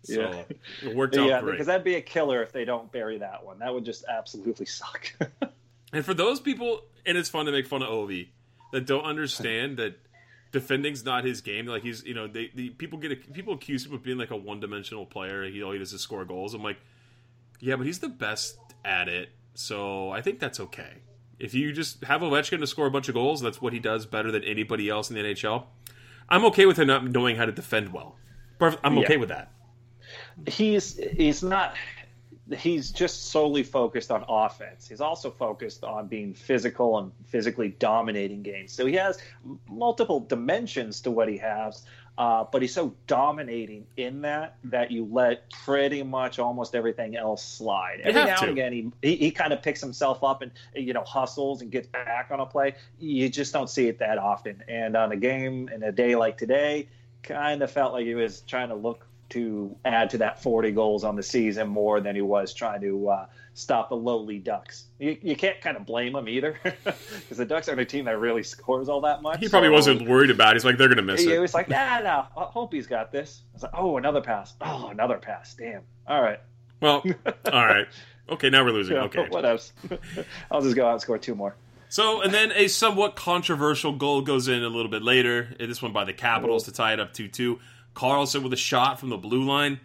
[0.07, 0.45] So Yeah.
[0.83, 1.53] it worked out Yeah, great.
[1.53, 3.61] because that'd be a killer if they don't bury that one.
[3.61, 5.13] That would just absolutely suck.
[5.95, 8.29] And for those people, and it's fun to make fun of Ovi
[8.73, 9.95] that don't understand that
[10.53, 11.67] defending's not his game.
[11.67, 14.37] Like he's, you know, they, the people get people accuse him of being like a
[14.37, 15.45] one dimensional player.
[15.45, 16.53] He all he does is score goals.
[16.53, 16.79] I'm like,
[17.61, 19.31] yeah, but he's the best at it.
[19.55, 20.95] So I think that's okay.
[21.39, 24.07] If you just have Ovechkin to score a bunch of goals, that's what he does
[24.07, 25.65] better than anybody else in the NHL.
[26.29, 28.17] I'm okay with him not knowing how to defend well.
[28.61, 29.21] I'm okay Yeah.
[29.21, 29.51] with that.
[30.47, 31.75] he's he's not
[32.57, 34.87] he's just solely focused on offense.
[34.89, 38.71] He's also focused on being physical and physically dominating games.
[38.73, 39.19] So he has
[39.69, 41.85] multiple dimensions to what he has,
[42.17, 47.45] uh, but he's so dominating in that that you let pretty much almost everything else
[47.45, 48.01] slide.
[48.05, 48.43] Every now to.
[48.43, 51.71] and again, he, he he kind of picks himself up and you know hustles and
[51.71, 52.75] gets back on a play.
[53.01, 54.63] You just don't see it that often.
[54.69, 56.89] And on a game in a day like today,
[57.25, 61.05] kind of felt like he was trying to look to add to that 40 goals
[61.05, 64.85] on the season more than he was trying to uh, stop the lowly Ducks.
[64.99, 68.19] You, you can't kind of blame him either because the Ducks aren't a team that
[68.19, 69.41] really scores all that much.
[69.41, 70.57] He probably so- wasn't worried about it.
[70.57, 71.39] He's like, they're going to miss He it.
[71.39, 73.43] was like, nah, no, I hope he's got this.
[73.51, 74.55] I was like, oh, another pass.
[74.61, 75.55] Oh, another pass.
[75.55, 75.83] Damn.
[76.07, 76.41] All right.
[76.81, 77.03] Well,
[77.53, 77.87] all right.
[78.29, 78.97] Okay, now we're losing.
[78.97, 79.27] Yeah, Okay.
[79.29, 79.73] What else?
[80.51, 81.57] I'll just go out and score two more.
[81.91, 85.55] So, and then a somewhat controversial goal goes in a little bit later.
[85.61, 87.61] This one by the Capitals to tie it up 2 2.
[87.95, 89.81] Carlson with a shot from the blue line.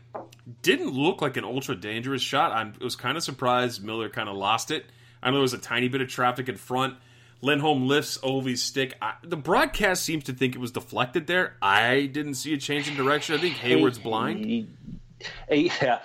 [0.61, 2.51] Didn't look like an ultra dangerous shot.
[2.51, 4.85] I was kind of surprised Miller kind of lost it.
[5.21, 6.95] I know there was a tiny bit of traffic in front.
[7.41, 8.95] Lindholm lifts Ovi's stick.
[9.01, 11.55] I, the broadcast seems to think it was deflected there.
[11.61, 13.35] I didn't see a change in direction.
[13.35, 14.45] I think Hayward's blind.
[14.45, 14.67] Hey,
[15.47, 15.99] hey, yeah.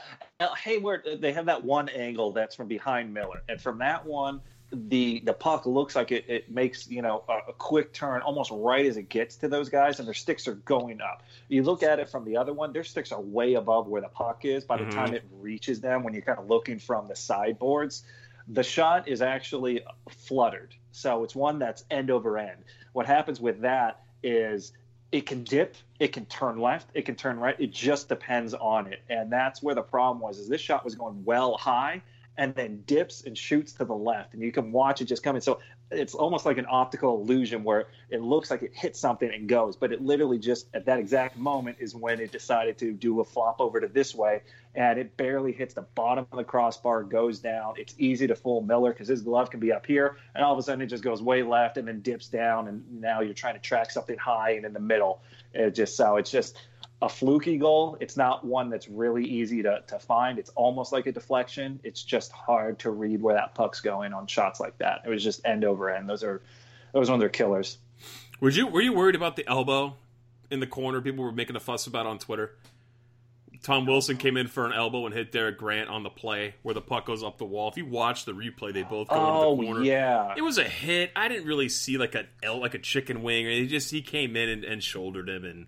[0.59, 4.41] Hayward, they have that one angle that's from behind Miller, and from that one,
[4.75, 8.51] the the puck looks like it, it makes you know a, a quick turn almost
[8.53, 11.23] right as it gets to those guys, and their sticks are going up.
[11.49, 14.09] You look at it from the other one; their sticks are way above where the
[14.09, 14.93] puck is by the mm-hmm.
[14.93, 16.03] time it reaches them.
[16.03, 18.05] When you're kind of looking from the sideboards,
[18.49, 22.65] the shot is actually fluttered, so it's one that's end over end.
[22.93, 24.73] What happens with that is
[25.13, 27.55] it can dip, it can turn left, it can turn right.
[27.59, 30.39] It just depends on it, and that's where the problem was.
[30.39, 32.03] Is this shot was going well high
[32.37, 35.41] and then dips and shoots to the left, and you can watch it just coming.
[35.41, 39.49] So it's almost like an optical illusion where it looks like it hits something and
[39.49, 43.21] goes, but it literally just at that exact moment is when it decided to do
[43.21, 44.43] a flop over to this way,
[44.75, 47.75] and it barely hits the bottom of the crossbar, goes down.
[47.77, 50.59] It's easy to fool Miller because his glove can be up here, and all of
[50.59, 53.55] a sudden it just goes way left and then dips down, and now you're trying
[53.55, 55.23] to track something high and in the middle.
[55.53, 56.57] It just so it's just
[57.05, 57.99] a fluky goal.
[58.01, 60.39] It's not one that's really easy to, to find.
[60.39, 61.79] It's almost like a deflection.
[61.85, 65.03] It's just hard to read where that puck's going on shots like that.
[65.05, 66.09] It was just end over end.
[66.09, 66.41] Those are
[66.93, 67.77] those one of their killers.
[68.41, 69.97] Were you were you worried about the elbow
[70.51, 71.03] in the corner?
[71.03, 72.53] People were making a fuss about on Twitter.
[73.63, 76.75] Tom Wilson came in for an elbow and hit Derek Grant on the play where
[76.75, 77.69] the puck goes up the wall.
[77.69, 79.85] If you watch the replay, they both go Oh into the oh, corner.
[79.85, 80.35] yeah.
[80.37, 81.11] It was a hit.
[81.15, 83.47] I didn't really see like a L like a chicken wing.
[83.47, 85.67] He just he came in and, and shouldered him, and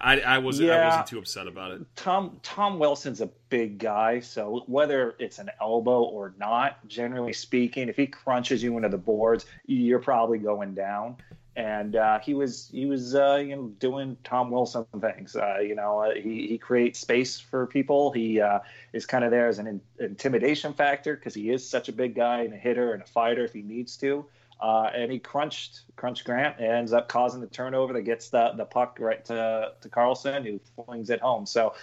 [0.00, 1.82] I, I wasn't I wasn't too upset about it.
[1.96, 7.88] Tom Tom Wilson's a big guy, so whether it's an elbow or not, generally speaking,
[7.88, 11.16] if he crunches you into the boards, you're probably going down.
[11.56, 15.34] And uh, he was he was uh, you know doing Tom Wilson things.
[15.34, 18.12] Uh, you know uh, he he creates space for people.
[18.12, 18.60] He uh,
[18.92, 22.14] is kind of there as an in- intimidation factor because he is such a big
[22.14, 24.24] guy and a hitter and a fighter if he needs to.
[24.60, 28.52] Uh, and he crunched crunched Grant and ends up causing the turnover that gets the,
[28.56, 31.46] the puck right to, to Carlson, who flings it home.
[31.46, 31.74] So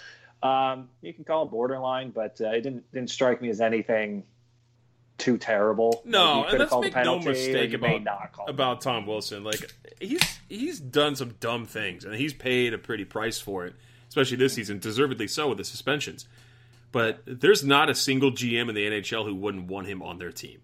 [0.42, 4.24] um, you can call it borderline, but uh, it didn't didn't strike me as anything
[5.18, 6.02] too terrible.
[6.04, 8.02] No, and let's a make no mistake about
[8.46, 9.44] about Tom Wilson.
[9.44, 13.74] Like he's he's done some dumb things, and he's paid a pretty price for it,
[14.08, 16.28] especially this season, deservedly so with the suspensions.
[16.92, 20.32] But there's not a single GM in the NHL who wouldn't want him on their
[20.32, 20.60] team.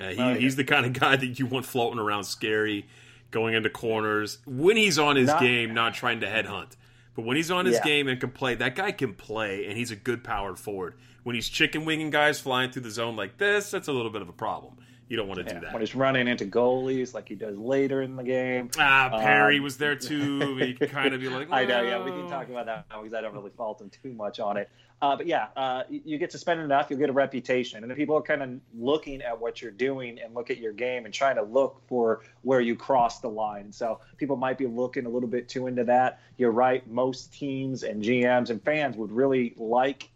[0.00, 0.34] Uh, he, Oh, yeah.
[0.36, 2.86] He's the kind of guy that you want floating around, scary,
[3.30, 6.76] going into corners when he's on his Not- game, not trying to headhunt.
[7.14, 7.84] But when he's on his Yeah.
[7.84, 10.94] game and can play, that guy can play, and he's a good powered forward.
[11.24, 14.22] When he's chicken winging guys flying through the zone like this, that's a little bit
[14.22, 14.74] of a problem.
[15.12, 15.74] You don't want to Yeah, do that.
[15.74, 18.70] when he's running into goalies like he does later in the game.
[18.78, 20.56] Ah, Perry Um, was there too.
[20.56, 23.20] He kind of be like, I know, yeah, we can talk about that because I
[23.20, 24.70] don't really fault him too much on it.
[25.02, 28.16] Uh, but yeah, uh, you get to spend enough, you'll get a reputation, and people
[28.16, 31.36] are kind of looking at what you're doing and look at your game and trying
[31.36, 33.70] to look for where you cross the line.
[33.70, 36.20] So people might be looking a little bit too into that.
[36.38, 36.90] You're right.
[36.90, 40.08] Most teams and GMs and fans would really like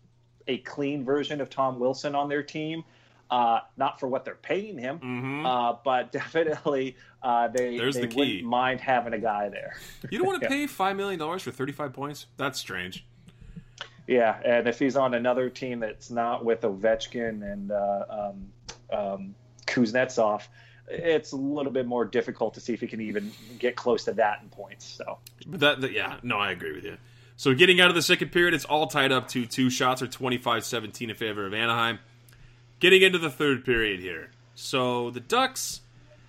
[0.47, 2.83] a clean version of Tom Wilson on their team.
[3.29, 5.45] Uh, not for what they're paying him, Mhm.
[5.45, 8.17] uh, but definitely uh, they, There's they the key.
[8.17, 9.77] wouldn't mind having a guy there.
[10.11, 12.27] You don't want to pay five million dollars for thirty-five points.
[12.37, 13.05] That's strange.
[14.07, 19.35] Yeah, and if he's on another team that's not with Ovechkin and uh, um, um,
[19.67, 20.43] Kuznetsov,
[20.89, 24.13] it's a little bit more difficult to see if he can even get close to
[24.13, 24.85] that in points.
[24.87, 26.97] So But that, that- yeah, no, I agree with you.
[27.39, 30.07] So getting out of the second period, it's all tied up to two shots or
[30.07, 31.99] 25-17 in favor of Anaheim.
[32.79, 34.31] Getting into the third period here.
[34.55, 35.81] So the Ducks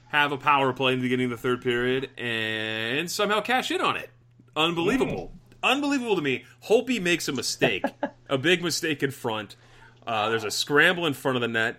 [0.09, 3.81] have a power play in the beginning of the third period and somehow cash in
[3.81, 4.09] on it.
[4.55, 5.33] Unbelievable.
[5.61, 6.45] Unbelievable to me.
[6.65, 7.83] Holtby makes a mistake,
[8.29, 9.55] a big mistake in front.
[10.05, 11.77] Uh, there's a scramble in front of the net,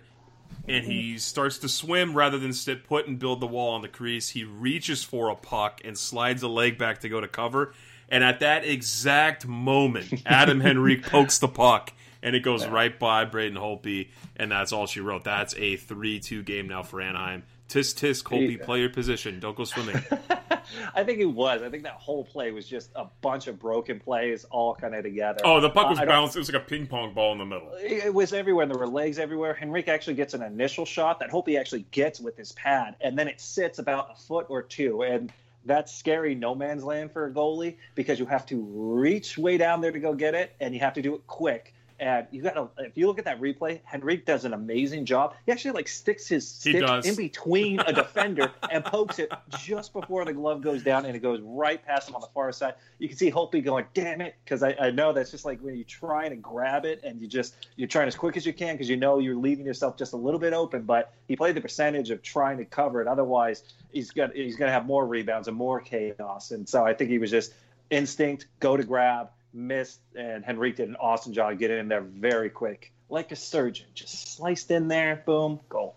[0.67, 3.87] and he starts to swim rather than sit put and build the wall on the
[3.87, 4.29] crease.
[4.29, 7.73] He reaches for a puck and slides a leg back to go to cover.
[8.07, 13.25] And at that exact moment, Adam Henrique pokes the puck, and it goes right by
[13.25, 15.23] Braden Holtby, and that's all she wrote.
[15.23, 17.43] That's a 3 2 game now for Anaheim.
[17.69, 18.65] Tisk, Holtby, Yeah.
[18.65, 19.39] play your position.
[19.39, 19.95] Don't go swimming.
[20.95, 21.61] I think it was.
[21.61, 25.03] I think that whole play was just a bunch of broken plays all kind of
[25.03, 25.39] together.
[25.43, 26.35] Oh, the puck was Uh, bounced.
[26.35, 27.69] It was like a ping pong ball in the middle.
[27.79, 28.65] It was everywhere.
[28.65, 29.57] There were legs everywhere.
[29.61, 33.17] Henrique actually gets an initial shot that Hope he actually gets with his pad, and
[33.17, 35.03] then it sits about a foot or two.
[35.03, 35.31] And
[35.65, 39.81] that's scary no man's land for a goalie because you have to reach way down
[39.81, 41.73] there to go get it, and you have to do it quick.
[41.99, 45.35] And you got to, if you look at that replay, Henrique does an amazing job.
[45.45, 50.23] He actually like sticks his stick in between a defender and pokes it just before
[50.23, 52.75] the glove goes down, and it goes right past him on the far side.
[52.99, 55.75] You can see Holtby going, "Damn it!" Because I, I know that's just like when
[55.75, 58.75] you're trying to grab it and you just you're trying as quick as you can
[58.75, 60.83] because you know you're leaving yourself just a little bit open.
[60.83, 63.07] But he played the percentage of trying to cover it.
[63.07, 66.51] Otherwise, he's got he's going to have more rebounds and more chaos.
[66.51, 67.53] And so I think he was just
[67.89, 72.49] instinct, go to grab, missed, and Henrique did an awesome job getting in there very
[72.49, 75.95] quick, like a surgeon, just sliced in there, boom, goal.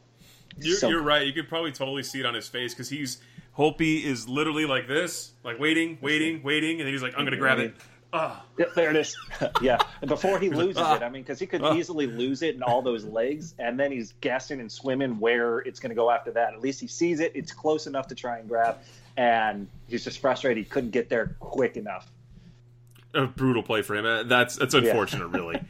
[0.59, 1.27] You're, So- you're right.
[1.27, 3.19] You could probably totally see it on his face because he's
[3.57, 7.37] Holtby is literally like this, like waiting, waiting, waiting, and then he's like, "I'm gonna
[7.37, 7.75] grab it."
[8.15, 9.17] Ah, Yeah, there it is.
[9.62, 11.75] yeah, and before he loses it, I mean, because he could Ah.
[11.75, 15.81] easily lose it in all those legs, and then he's guessing and swimming where it's
[15.81, 16.53] going to go after that.
[16.55, 18.79] At least he sees it; it's close enough to try and grab,
[19.19, 22.11] and he's just frustrated he couldn't get there quick enough.
[23.14, 24.07] A brutal play for him.
[24.07, 25.61] Uh, That's that's unfortunate, really.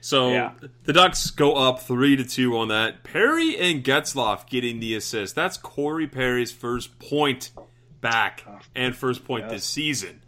[0.00, 0.52] So Yeah.
[0.84, 3.04] the Ducks go up three to two on that.
[3.04, 5.34] Perry and Getzlaf getting the assist.
[5.34, 7.50] That's Corey Perry's first point
[8.00, 9.50] back and first point Yeah.
[9.52, 10.22] this season.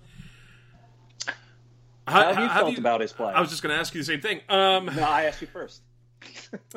[2.06, 3.32] How have you felt about his play?
[3.32, 4.40] I was just going to ask you the same thing.
[4.48, 5.82] Um, No, I asked you first.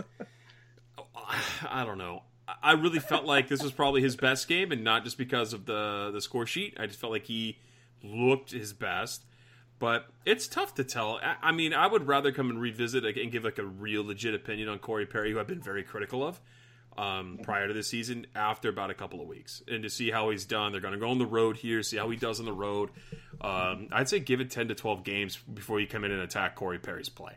[1.70, 2.24] I don't know.
[2.48, 5.54] I- I really felt like this was probably his best game, and not just because
[5.54, 6.76] of the the score sheet.
[6.80, 7.58] I just felt like he
[8.04, 9.24] looked his best.
[9.80, 11.20] But it's tough to tell.
[11.22, 14.34] I, I mean, I would rather come and revisit and give like a real legit
[14.34, 16.40] opinion on Corey Perry, who I've been very critical of
[16.98, 20.30] um, prior to this season, after about a couple of weeks, and to see how
[20.30, 20.72] he's done.
[20.72, 22.92] They're going to go on the road here, see how he does on the road.
[23.42, 26.56] Um, I'd say give it ten to twelve games before you come in and attack
[26.56, 27.34] Corey Perry's play.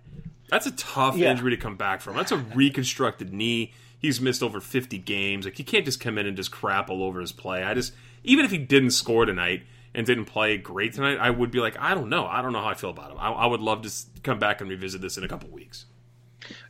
[0.49, 1.33] That's a tough Yeah.
[1.33, 2.14] injury to come back from.
[2.16, 3.72] That's a reconstructed knee.
[3.99, 5.46] He's missed over 50 games.
[5.46, 7.64] Like, you can't just come in and just crap all over his play.
[7.64, 9.62] I just, even if he didn't score tonight
[9.97, 12.27] and didn't play great tonight, I would be like, I don't know.
[12.27, 13.17] I don't know how I feel about him.
[13.19, 13.91] I, I would love to
[14.23, 15.87] come back and revisit this in a couple weeks.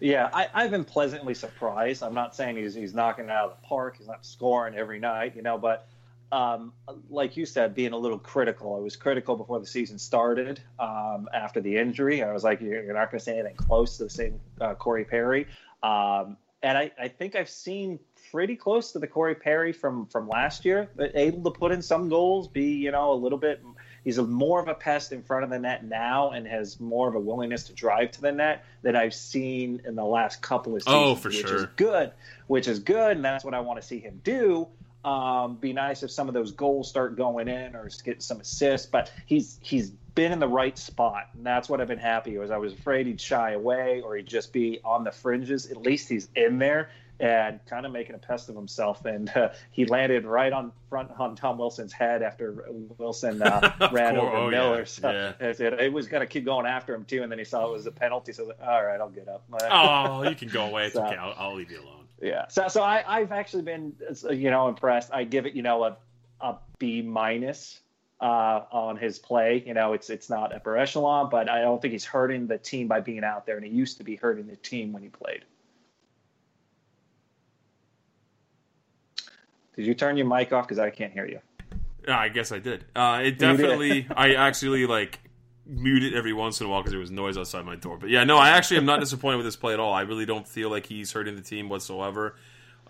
[0.01, 2.03] Yeah, I, I've been pleasantly surprised.
[2.03, 3.97] I'm not saying he's he's knocking it out of the park.
[3.99, 5.59] He's not scoring every night, you know.
[5.59, 5.89] But
[6.33, 6.73] um,
[7.11, 8.77] like you said, being a little critical.
[8.77, 10.61] I was critical before the season started.
[10.79, 13.99] Um, after the injury, I was like, you're, you're not going to say anything close
[13.99, 15.49] to the same uh, Corey Perry.
[15.83, 17.99] Um, and I, I think I've seen
[18.37, 20.91] pretty close to the Corey Perry from from last year.
[20.95, 23.65] but Able to put in some goals, be you know a little bit.
[24.05, 27.09] He's a, more of a pest in front of the net now, and has more
[27.09, 30.77] of a willingness to drive to the net than I've seen in the last couple
[30.77, 31.03] of seasons.
[31.03, 31.57] Oh, for which sure.
[31.57, 32.13] is good.
[32.47, 34.69] Which is good, and that's what I want to see him do.
[35.03, 38.87] Um, be nice if some of those goals start going in or get some assists,
[38.87, 42.37] but he's he's been in the right spot, and that's what I've been happy.
[42.37, 45.71] Was I was afraid he'd shy away or he'd just be on the fringes.
[45.71, 49.05] At least he's in there, and kind of making a pest of himself.
[49.07, 52.67] And uh, he landed right on front on Tom Wilson's head after
[52.99, 54.79] Wilson uh, ran over Oh, Miller.
[54.81, 54.85] yeah.
[54.85, 55.33] So Yeah.
[55.49, 57.23] it, it, was going to keep going after him too.
[57.23, 58.33] And then he saw it was a penalty.
[58.33, 59.45] So I was like, all right, I'll get up.
[59.71, 60.87] Oh, you can go away.
[60.87, 61.17] It's So- okay.
[61.17, 62.05] I'll, I'll leave you alone.
[62.21, 62.47] Yeah.
[62.49, 63.95] So so I I've actually been
[64.25, 65.11] uh, you know impressed.
[65.13, 65.97] I give it you know a
[66.41, 67.81] a B minus
[68.23, 69.63] uh, on his play.
[69.67, 72.89] You know it's it's not upper echelon, but I don't think he's hurting the team
[72.89, 75.45] by being out there, and he used to be hurting the team when he played.
[79.77, 80.67] Did you turn your mic off?
[80.67, 81.41] Because I can't hear you.
[82.07, 82.85] Yeah, I guess I did.
[82.95, 84.07] Uh, it definitely.
[84.17, 85.21] I actually like
[85.67, 87.99] muted every once in a while because there was noise outside my door.
[87.99, 89.93] But yeah, no, I actually am not disappointed with this play at all.
[89.93, 92.37] I really don't feel like he's hurting the team whatsoever.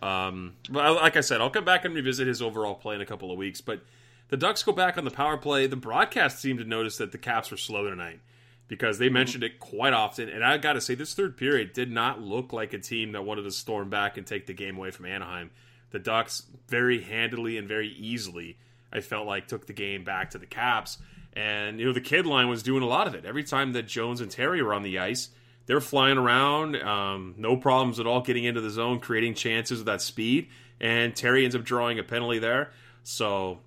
[0.03, 3.01] Um, but I- like I said, I'll come back and revisit his overall play in
[3.01, 3.61] a couple of weeks.
[3.63, 3.81] But
[4.29, 5.67] the Ducks go back on the power play.
[5.67, 8.21] The broadcast seemed to notice that the Caps were slow tonight
[8.69, 10.29] because they mentioned it quite often.
[10.29, 13.25] And I got to say, this third period did not look like a team that
[13.25, 15.51] wanted to storm back and take the game away from Anaheim.
[15.91, 18.59] The Ducks very handily and very easily,
[18.93, 20.99] I felt like, took the game back to the Caps.
[21.33, 23.25] And, you know, the kid line was doing a lot of it.
[23.25, 25.29] Every time that Jones and Terry were on the ice,
[25.67, 29.87] they're flying around, um, no problems at all getting into the zone, creating chances with
[29.87, 30.49] that speed.
[30.81, 32.71] And Terry ends up drawing a penalty there.
[33.03, 33.59] So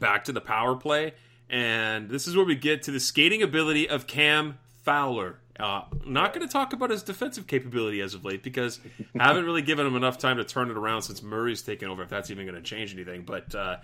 [0.00, 1.12] back to the power play.
[1.48, 5.38] And this is where we get to the skating ability of Cam Fowler.
[5.60, 8.80] Uh, not going to talk about his defensive capability as of late because
[9.18, 12.02] I haven't really given him enough time to turn it around since Murray's taken over.
[12.02, 13.76] If that's even going to change anything, but uh,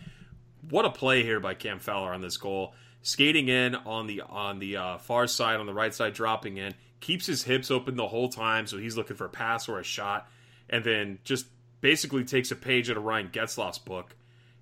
[0.71, 4.59] what a play here by Cam Fowler on this goal, skating in on the on
[4.59, 8.09] the uh, far side, on the right side, dropping in, keeps his hips open the
[8.09, 10.29] whole time, so he's looking for a pass or a shot,
[10.71, 11.47] and then just
[11.81, 14.17] basically takes a page out of Ryan Getzlaf's book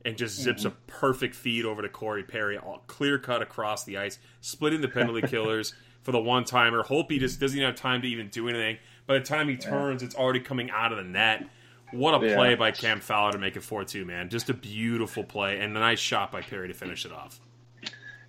[0.05, 3.99] and just zips a perfect feed over to Corey Perry, all clear cut across the
[3.99, 5.75] ice, splitting the penalty killers
[6.07, 6.85] for the one timer.
[6.85, 8.79] Holtby just doesn't have time to even do anything.
[9.09, 11.45] By the time he turns, it's already coming out of the net.
[11.91, 12.37] What a Yeah.
[12.37, 14.29] play by Cam Fowler to make it 4 2, man.
[14.29, 17.41] Just a beautiful play and a nice shot by Perry to finish it off.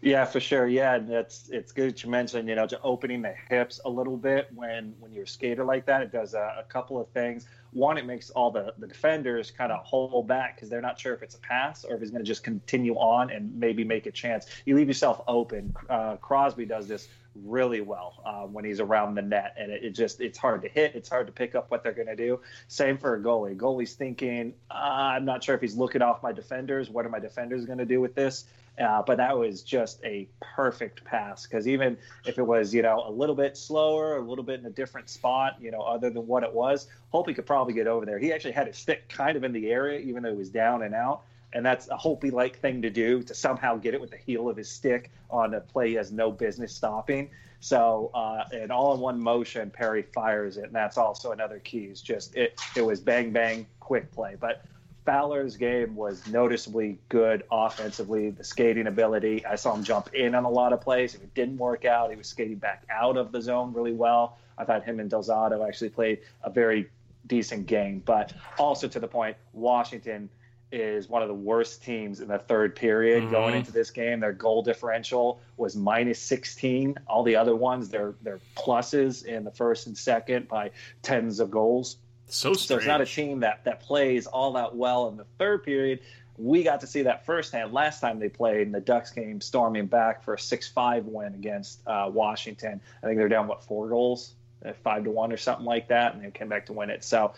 [0.01, 0.67] Yeah, for sure.
[0.67, 3.89] Yeah, and it's it's good that you mentioned, you know, just opening the hips a
[3.89, 6.01] little bit when when you're a skater like that.
[6.01, 7.47] It does a, a couple of things.
[7.73, 11.15] One, it makes all the the defenders kind of hold back because they're not sure
[11.15, 14.05] if it's a pass or if he's going to just continue on and maybe make
[14.05, 14.45] a chance.
[14.65, 15.75] You leave yourself open.
[15.89, 17.07] Uh, Crosby does this
[17.43, 20.67] really well uh, when he's around the net, and it, it just it's hard to
[20.69, 20.95] hit.
[20.95, 22.39] It's hard to pick up what they're going to do.
[22.67, 23.55] Same for a goalie.
[23.55, 26.89] Goalie's thinking, uh, I'm not sure if he's looking off my defenders.
[26.89, 28.45] What are my defenders going to do with this?
[28.79, 33.03] Uh, but that was just a perfect pass because even if it was, you know,
[33.07, 36.27] a little bit slower, a little bit in a different spot, you know, other than
[36.27, 38.19] what it was, Holtby could probably get over there.
[38.19, 40.83] He actually had his stick kind of in the area, even though he was down
[40.83, 41.23] and out.
[41.53, 44.49] And that's a Holtby like thing to do to somehow get it with the heel
[44.49, 47.29] of his stick on a play he has no business stopping.
[47.59, 50.65] So, uh, all in one motion, Perry fires it.
[50.65, 51.85] And that's also another key.
[51.85, 54.35] Is just it, it was bang, bang, quick play.
[54.39, 54.63] But
[55.07, 58.29] Fowler's game was noticeably good offensively.
[58.29, 61.15] The skating ability, I saw him jump in on a lot of plays.
[61.15, 64.37] If it didn't work out, he was skating back out of the zone really well.
[64.57, 66.89] I thought him and Del Zotto actually played a very
[67.25, 68.03] decent game.
[68.05, 70.29] But also to the point, Washington
[70.71, 74.19] is one of the worst teams in the third period going into this game.
[74.19, 76.95] Their goal differential was minus 16.
[77.07, 81.51] All the other ones, they're they're pluses in the first and second by tens of
[81.51, 81.97] goals.
[82.27, 85.63] So So it's not a team that that plays all that well in the third
[85.63, 86.01] period.
[86.37, 89.87] We got to see that firsthand last time they played and the Ducks came storming
[89.87, 92.79] back for a six-five win against uh, Washington.
[93.01, 96.13] I think they're down what four goals, uh, five to one or something like that,
[96.13, 97.03] and they came back to win it.
[97.03, 97.33] So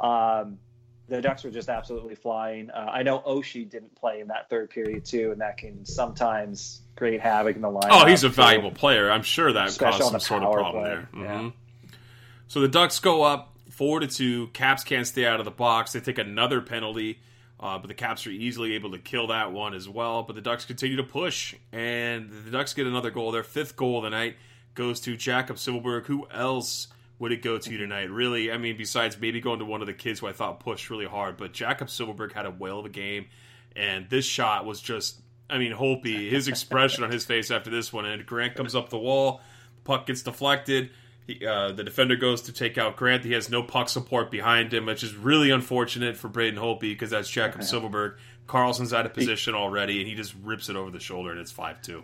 [0.00, 0.58] um,
[1.08, 2.70] the Ducks were just absolutely flying.
[2.70, 6.80] Uh, I know Oshie didn't play in that third period too, and that can sometimes
[6.96, 7.88] create havoc in the lineup.
[7.90, 9.10] Oh, he's a valuable player.
[9.10, 10.90] I'm sure that caused some sort of problem play.
[10.90, 11.08] there.
[11.14, 11.38] Yeah.
[11.40, 11.52] Mhm.
[12.48, 14.46] So the Ducks go up four to two.
[14.48, 15.92] Caps can't stay out of the box.
[15.92, 17.18] They take another penalty,
[17.60, 20.22] uh, but the Caps are easily able to kill that one as well.
[20.22, 23.30] But the Ducks continue to push, and the Ducks get another goal.
[23.32, 24.36] Their fifth goal of the night
[24.74, 26.06] goes to Jakob Silfverberg.
[26.06, 26.88] Who else
[27.18, 28.10] would it go to you tonight?
[28.10, 30.90] Really, I mean, besides maybe going to one of the kids who I thought pushed
[30.90, 33.26] really hard, but Jakob Silfverberg had a whale of a game,
[33.76, 35.20] and this shot was just.
[35.48, 38.88] I mean, Holtby, his expression on his face after this one, and Grant comes up
[38.88, 39.42] the wall,
[39.84, 40.90] puck gets deflected.
[41.26, 43.24] He, uh, the defender goes to take out Grant.
[43.24, 47.10] He has no puck support behind him, which is really unfortunate for Braden Holtby because
[47.10, 48.16] that's Jakob Silfverberg.
[48.46, 51.52] Carlson's out of position already, and he just rips it over the shoulder, and it's
[51.52, 52.02] 5 2.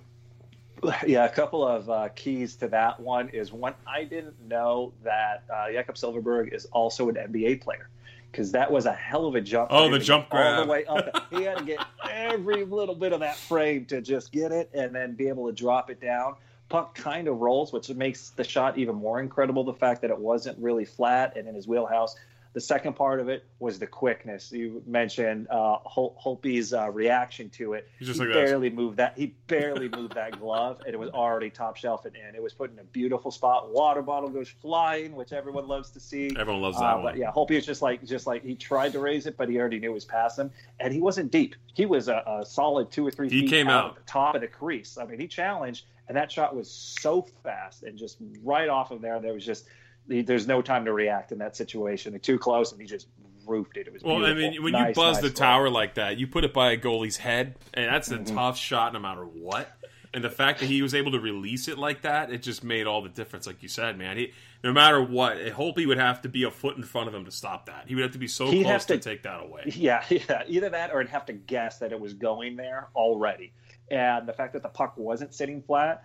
[1.06, 5.44] Yeah, a couple of uh, keys to that one is one, I didn't know that
[5.52, 7.88] uh, Jakob Silfverberg is also an NBA player
[8.30, 9.68] because that was a hell of a jump.
[9.72, 11.26] Oh, the jump get all the way up.
[11.30, 14.94] He had to get every little bit of that frame to just get it and
[14.94, 16.34] then be able to drop it down.
[16.68, 19.64] Puck kind of rolls, which makes the shot even more incredible.
[19.64, 22.14] The fact that it wasn't really flat and in his wheelhouse.
[22.52, 24.50] The second part of it was the quickness.
[24.50, 27.88] You mentioned uh, Hol- Holtby's uh, reaction to it.
[27.98, 29.16] He's just he like barely moved that.
[29.16, 32.34] He barely moved that glove, and it was already top shelf and in.
[32.34, 33.72] It was put in a beautiful spot.
[33.72, 36.34] Water bottle goes flying, which everyone loves to see.
[36.36, 37.04] Everyone loves that Uh, one.
[37.04, 39.56] But yeah, Holtby was just like just like he tried to raise it, but he
[39.60, 41.54] already knew it was past him, and he wasn't deep.
[41.74, 43.90] He was a, a solid two or three He feet came out.
[43.90, 44.98] of the top of the crease.
[44.98, 49.00] I mean, he challenged, and that shot was so fast and just right off of
[49.02, 49.20] there.
[49.20, 49.66] There was just
[50.10, 52.12] there's no time to react in that situation.
[52.12, 53.06] They're too close, and he just
[53.46, 53.86] roofed it.
[53.86, 55.34] It was Well, I mean, when you buzz nice the goal.
[55.36, 58.34] tower like that, you put it by a goalie's head, and that's a Mm-hmm.
[58.36, 59.68] tough shot no matter what.
[60.12, 62.88] And the fact that he was able to release it like that, it just made
[62.88, 63.46] all the difference.
[63.46, 64.32] Like you said, man, he
[64.64, 67.30] no matter what, Holtby would have to be a foot in front of him to
[67.30, 67.84] stop that.
[67.86, 69.62] He would have to be so He'd close to, to- take that away.
[69.76, 73.52] Yeah, yeah, either that or I'd have to guess that it was going there already.
[73.88, 76.02] And the fact that the puck wasn't sitting flat,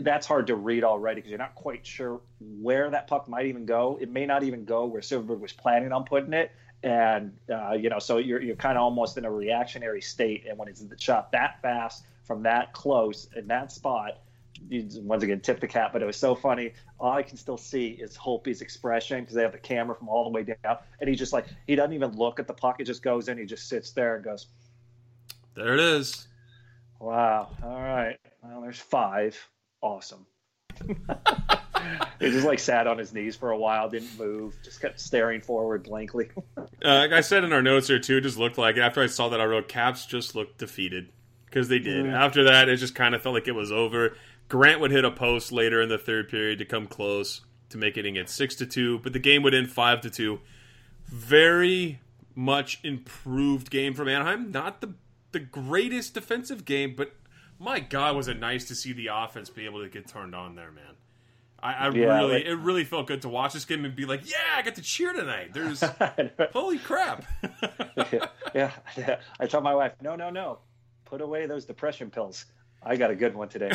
[0.00, 3.64] that's hard to read already because you're not quite sure where that puck might even
[3.64, 3.98] go.
[4.00, 6.52] It may not even go where Silfverberg was planning on putting it.
[6.82, 10.46] And, uh, you know, so you're, you're kind of almost in a reactionary state.
[10.48, 14.18] And when it's in the shot that fast from that close in that spot,
[14.68, 16.72] you once again tip the cap, but it was so funny.
[17.00, 20.24] All I can still see is Holtby's expression because they have the camera from all
[20.24, 22.84] the way down, and he just like he doesn't even look at the puck; it
[22.84, 23.38] just goes in.
[23.38, 24.46] He just sits there and goes,
[25.54, 26.28] There it is.
[27.00, 29.36] "Wow, all right, well, there's five,
[29.82, 30.26] awesome."
[30.86, 35.40] he just like sat on his knees for a while, didn't move, just kept staring
[35.40, 36.30] forward blankly.
[36.84, 39.06] Uh, like I said in our notes here too, it just looked like after I
[39.06, 41.12] saw that I wrote Caps just looked defeated
[41.44, 42.08] because they did.
[42.08, 44.16] After that, it just kind of felt like it was over.
[44.48, 47.96] Grant would hit a post later in the third period to come close to make
[47.96, 50.40] it six to two, but the game would end five to two.
[51.06, 52.00] Very
[52.34, 54.50] much improved game from Anaheim.
[54.50, 54.94] Not the
[55.30, 57.14] the greatest defensive game, but
[57.62, 60.54] my God, was it nice to see the offense be able to get turned on
[60.56, 60.84] there, man.
[61.62, 64.04] I, I Yeah, really, like- it really felt good to watch this game and be
[64.04, 65.54] like, yeah, I got to cheer tonight.
[65.54, 65.80] There's
[66.52, 67.24] holy crap.
[68.54, 69.16] yeah, yeah.
[69.38, 70.58] I told my wife, "No, no, no,
[71.04, 72.46] put away those depression pills.
[72.82, 73.68] I got a good one today."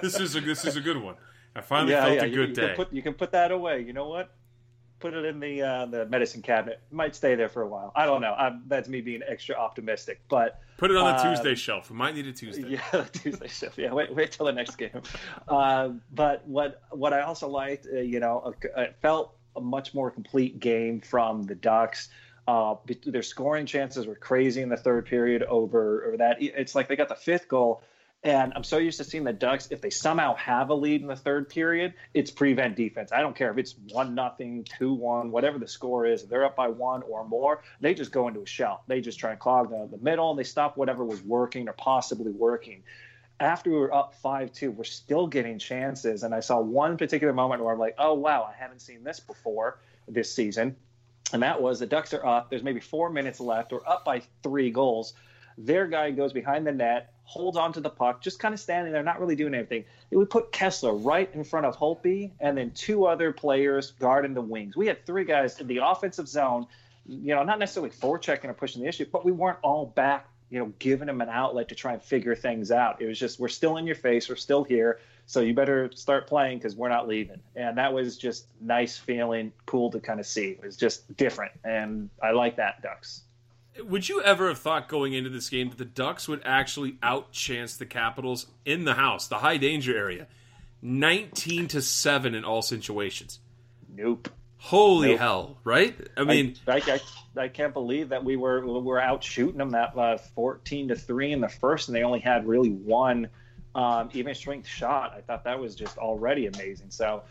[0.00, 1.16] this is a this is a good one.
[1.56, 2.66] I finally yeah, felt a you- good you, day.
[2.68, 3.80] Can put, you can put that away.
[3.82, 4.30] You know what?
[5.00, 6.80] Put it in the uh, the medicine cabinet.
[6.90, 7.92] It might stay there for a while.
[7.94, 8.32] I don't know.
[8.32, 11.90] i that's me being extra optimistic, but Put it on the uh, Tuesday shelf.
[11.90, 12.68] We might need a Tuesday.
[12.68, 13.76] yeah, the Tuesday shelf.
[13.76, 15.02] Yeah, wait, wait till the next game.
[15.48, 19.92] Uh, but what what I also liked, uh, you know, uh, it felt a much
[19.92, 22.08] more complete game from the Ducks.
[22.46, 26.36] Uh, their scoring chances were crazy in the third period over over that.
[26.40, 27.82] It's like they got the fifth goal,
[28.24, 29.68] and I'm so used to seeing the Ducks.
[29.70, 33.12] If they somehow have a lead in the third period, it's prevent defense.
[33.12, 36.24] I don't care if it's one nothing, two one, whatever the score is.
[36.24, 38.82] If they're up by one or more, they just go into a shell.
[38.88, 41.72] They just try and clog the, the middle, and they stop whatever was working or
[41.72, 42.82] possibly working
[43.40, 47.62] after we were up 5-2 we're still getting chances and i saw one particular moment
[47.62, 50.74] where i'm like oh wow i haven't seen this before this season
[51.32, 54.22] and that was the ducks are up there's maybe four minutes left or up by
[54.42, 55.14] three goals
[55.56, 59.02] their guy goes behind the net holds onto the puck just kind of standing there
[59.02, 63.04] not really doing anything would put kesler right in front of holtby and then two
[63.04, 66.66] other players guarding the wings we had three guys in the offensive zone
[67.06, 70.58] you know not necessarily forechecking or pushing the issue but we weren't all back you
[70.58, 73.02] know, giving them an outlet to try and figure things out.
[73.02, 76.26] It was just, we're still in your face, we're still here, so you better start
[76.26, 77.40] playing because we're not leaving.
[77.54, 80.50] And that was just nice feeling, cool to kind of see.
[80.50, 83.22] It was just different, and I like that Ducks.
[83.84, 87.78] Would you ever have thought going into this game that the Ducks would actually outchance
[87.78, 90.26] the Capitals in the house, the high danger area,
[90.82, 93.40] nineteen to seven in all situations?
[93.88, 94.28] Nope.
[94.58, 95.18] Holy Nope.
[95.18, 95.58] hell!
[95.62, 95.96] Right?
[96.16, 97.00] I mean, I, I,
[97.42, 100.96] I, can't believe that we were we were out shooting them that uh, fourteen to
[100.96, 103.28] three in the first, and they only had really one
[103.74, 105.14] um, even strength shot.
[105.16, 106.90] I thought that was just already amazing.
[106.90, 107.22] So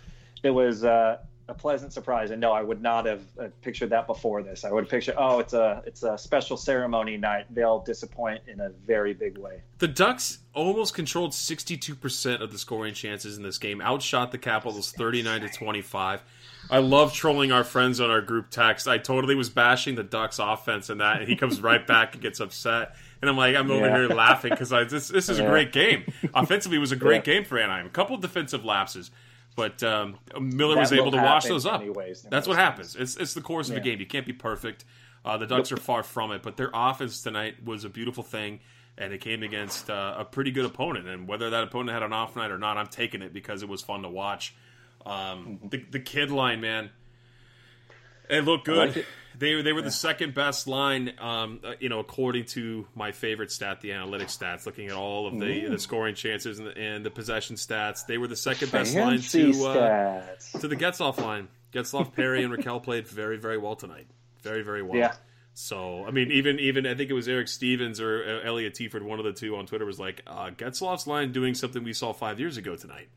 [0.42, 1.18] it was uh,
[1.50, 2.32] a pleasant surprise.
[2.32, 4.66] And no, I would not have uh, pictured that before this.
[4.66, 7.46] I would have pictured, oh, it's a it's a special ceremony night.
[7.54, 9.62] They'll disappoint in a very big way.
[9.78, 14.92] The Ducks almost controlled 62% of the scoring chances in this game, outshot the Capitals
[14.92, 16.24] 39 to 25.
[16.70, 18.88] I love trolling our friends on our group text.
[18.88, 22.22] I totally was bashing the Ducks offense and that, and he comes right back and
[22.22, 22.96] gets upset.
[23.22, 23.96] And I'm like, I'm over Yeah.
[23.98, 26.04] here laughing because this this is a great game.
[26.34, 27.34] Offensively, it was a great Yeah.
[27.36, 27.86] game for Anaheim.
[27.86, 29.12] A couple defensive lapses,
[29.58, 31.82] but um, Miller That was able to wash those up.
[31.82, 32.96] anyways That's what happens.
[32.96, 34.00] It's it's the course of the game.
[34.00, 34.86] You can't be perfect.
[35.26, 38.62] Uh, the Ducks are far from it, but their offense tonight was a beautiful thing,
[38.98, 41.08] and it came against uh, a pretty good opponent.
[41.08, 43.68] And whether that opponent had an off night or not, I'm taking it because it
[43.68, 44.56] was fun to watch.
[45.06, 46.92] Um, the the kid line, man,
[48.30, 49.06] it looked good.
[49.38, 53.52] They they were the second best line, um, uh, you know, according to my favorite
[53.52, 54.66] stat, the analytics stats.
[54.66, 58.18] Looking at all of the, the scoring chances and the, and the possession stats, they
[58.18, 60.22] were the second best line to uh,
[60.60, 61.50] to the Getzlaf line.
[61.74, 64.08] Getzlaf, Perry, and Rakell played very, very well tonight.
[64.42, 64.98] Very, very well.
[64.98, 65.14] Yeah.
[65.54, 69.02] So I mean, even even I think it was Eric Stephens or uh, Elliott Teaford,
[69.02, 72.14] one of the two on Twitter was like, uh, Getzlaf's line doing something we saw
[72.14, 73.10] five years ago tonight.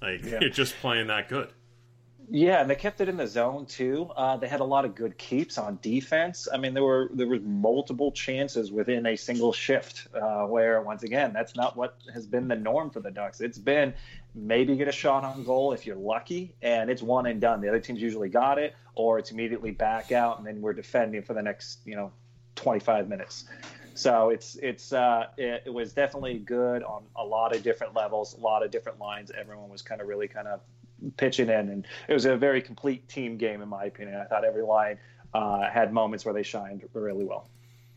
[0.00, 0.48] Like Yeah.
[0.52, 1.52] just playing that good.
[2.30, 4.10] Yeah, and they kept it in the zone too.
[4.14, 6.46] Uh, they had a lot of good keeps on defense.
[6.52, 10.08] I mean, there were there was multiple chances within a single shift.
[10.14, 13.40] Uh, where once again, that's not what has been the norm for the Ducks.
[13.40, 13.94] It's been
[14.34, 17.62] maybe get a shot on goal if you're lucky, and it's one and done.
[17.62, 21.22] The other team's usually got it, or it's immediately back out, and then we're defending
[21.22, 22.12] for the next you know
[22.56, 23.44] 25 minutes.
[23.94, 28.36] So it's it's uh, it, it was definitely good on a lot of different levels,
[28.36, 29.32] a lot of different lines.
[29.36, 30.60] Everyone was kind of really kind of
[31.16, 34.16] pitching in, and it was a very complete team game in my opinion.
[34.20, 34.98] I thought every line
[35.34, 37.48] uh, had moments where they shined really well.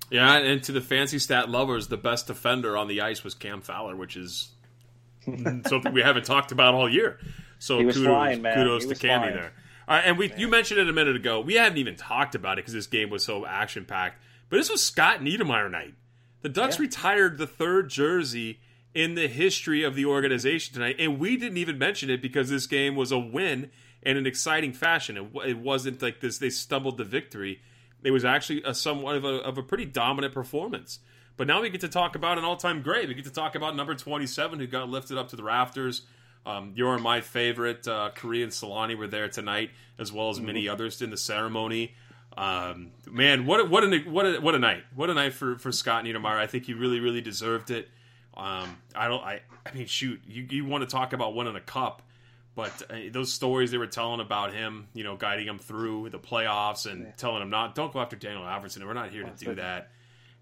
[0.10, 3.62] Yeah, and to the fancy stat lovers, the best defender on the ice was Cam
[3.62, 4.50] Fowler, which is
[5.68, 7.20] something we haven't talked about all year.
[7.60, 8.56] So kudos, flying, man.
[8.56, 9.34] kudos to Cammy flying.
[9.36, 9.54] there.
[9.88, 11.40] All right, and we you mentioned it a minute ago.
[11.42, 14.22] We haven't even talked about it because this game was so action packed.
[14.50, 15.94] But this was Scott Niedermayer night.
[16.42, 16.82] The Ducks Yeah.
[16.82, 18.60] retired the third jersey
[18.94, 22.68] in the history of the organization tonight, and we didn't even mention it because this
[22.68, 23.70] game was a win
[24.02, 25.18] in an exciting fashion.
[25.18, 27.62] It, it wasn't like this; they stumbled to victory.
[28.04, 31.00] It was actually a somewhat of a, of a pretty dominant performance.
[31.38, 33.08] But now we get to talk about an all-time great.
[33.08, 36.02] We get to talk about number twenty-seven, who got lifted up to the rafters.
[36.46, 39.70] Um, your and my favorite uh, Korean Selanne were there tonight,
[40.00, 41.94] as well as many others in the ceremony.
[42.36, 44.84] Um, man, what a, what a what a what a night!
[44.96, 46.38] What a night for for Scott Niedermayer.
[46.38, 47.90] I think he really really deserved it.
[48.36, 49.24] Um, I don't.
[49.24, 52.02] I I mean, shoot, you you want to talk about winning a cup,
[52.56, 56.20] but uh, those stories they were telling about him, you know, guiding him through the
[56.20, 58.86] playoffs and telling him not don't go after Daniel Alfredsson.
[58.86, 59.90] We're not here to do that.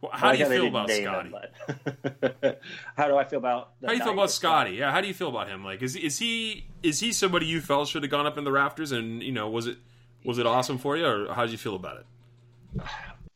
[0.02, 1.30] Well, how do you feel about Scotty?
[1.30, 2.62] but-
[2.96, 3.72] how do I feel about?
[3.84, 4.72] How do you feel about Scotty?
[4.72, 5.66] Yeah, how do you feel about him?
[5.66, 8.52] Like, is is he is he somebody you felt should have gone up in the
[8.52, 8.92] rafters?
[8.94, 9.78] And you know, was it
[10.24, 12.06] was it awesome for you, or how did you feel about it?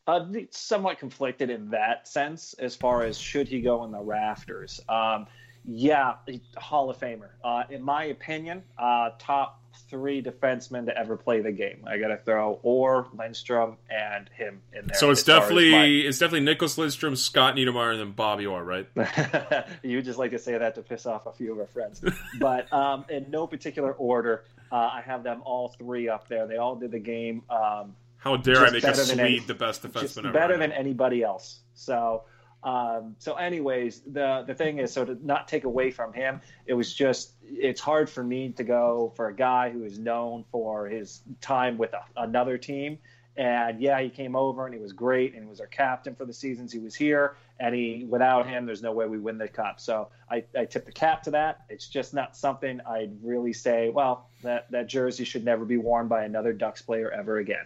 [0.05, 4.81] Uh, somewhat conflicted in that sense, as far as should he go in the rafters.
[4.89, 5.27] Um,
[5.65, 6.15] yeah,
[6.57, 7.29] Hall of Famer.
[7.43, 11.85] Uh, in my opinion, uh, top three defensemen to ever play the game.
[11.87, 14.95] I got to throw Orr, Lindstrom, and him in there.
[14.97, 18.45] So it's as far as definitely it's definitely Nicholas Lindstrom, Scott Niedermayer, and then Bobby
[18.45, 18.87] Orr, right?
[19.83, 22.03] you just like to say that to piss off a few of our friends,
[22.39, 24.43] but um, in no particular order.
[24.71, 26.47] Uh, I have them all three up there.
[26.47, 27.43] They all did the game.
[27.47, 30.31] Um, How dare I Just make a than any- the best defenseman ever?
[30.31, 31.59] better than anybody else.
[31.73, 32.23] So,
[32.63, 36.73] um, so anyways, the the thing is, so to not take away from him, it
[36.73, 40.87] was just it's hard for me to go for a guy who is known for
[40.87, 42.97] his time with a, another team.
[43.35, 46.23] And yeah, he came over and he was great, and he was our captain for
[46.23, 47.35] the seasons he was here.
[47.59, 49.79] And he, without him, there's no way we win the cup.
[49.79, 51.65] So I, I tip the cap to that.
[51.67, 53.89] It's just not something I'd really say.
[53.89, 57.65] Well, that that jersey should never be worn by another Ducks player ever again.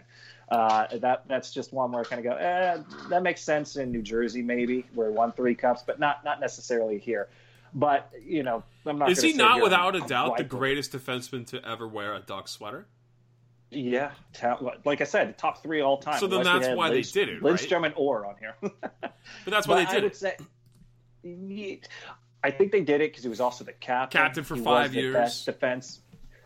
[0.50, 2.78] Uh, that that's just one where I kind of go, eh,
[3.10, 7.00] that makes sense in New Jersey maybe where won three cups, but not not necessarily
[7.00, 7.28] here.
[7.74, 9.12] But you know, I'm not.
[9.12, 12.88] Is he not, without a doubt, the greatest defenseman to ever wear a Duck sweater?
[13.70, 14.12] Yeah,
[14.86, 16.20] like I said, top three all time.
[16.20, 17.44] So then that's why they did it, right?
[17.44, 18.56] Lindstrom and Orr on here.
[19.02, 20.16] But that's why But they I did would it.
[20.16, 21.82] say,
[22.44, 24.22] I think they did it because he was also the captain.
[24.22, 25.14] Captain for He five years.
[25.14, 25.50] Best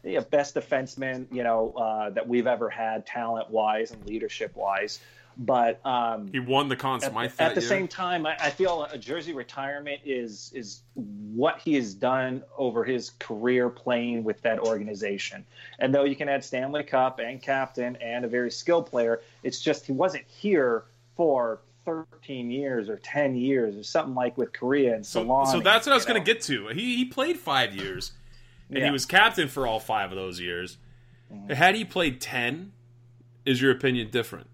[0.03, 4.99] yeah, best defenseman you know uh, that we've ever had, talent wise and leadership wise.
[5.37, 7.69] But um, He won the Conn at, Smythe at that the year.
[7.69, 12.83] same time, I, I feel a jersey retirement is is what he has done over
[12.83, 15.45] his career playing with that organization.
[15.79, 19.61] And though you can add Stanley Cup and captain and a very skilled player, it's
[19.61, 20.83] just he wasn't here
[21.15, 25.47] for 13 years or 10 years or something like with Kariya and so, Selanne.
[25.47, 26.67] so that's what I was going to get to.
[26.67, 28.11] He he played five years,
[28.71, 30.77] and he was captain for all five of those years.
[31.31, 31.53] Mm-hmm.
[31.53, 32.71] Had he played ten,
[33.45, 34.47] is your opinion different?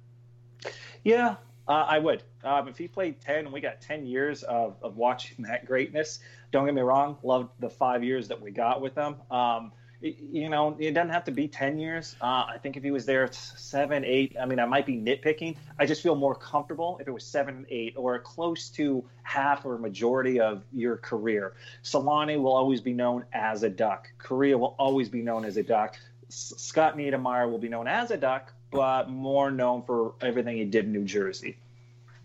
[1.04, 1.36] Yeah,
[1.68, 2.24] uh, I would.
[2.44, 6.20] Um, if he played 10 and we got 10 years of, of watching that greatness,
[6.52, 9.16] don't get me wrong, loved the five years that we got with him.
[9.30, 9.72] Um,
[10.02, 12.16] you know, it doesn't have to be 10 years.
[12.22, 15.56] Uh, I think if he was there seven, eight, I mean, I might be nitpicking.
[15.80, 19.78] I just feel more comfortable if it was seven, eight, or close to half or
[19.78, 21.54] majority of your career.
[21.84, 24.08] Selanne will always be known as a Duck.
[24.20, 25.98] Kariya will always be known as a Duck.
[26.28, 30.66] S- Scott Niedermeyer will be known as a Duck, but more known for everything he
[30.66, 31.58] did in New Jersey.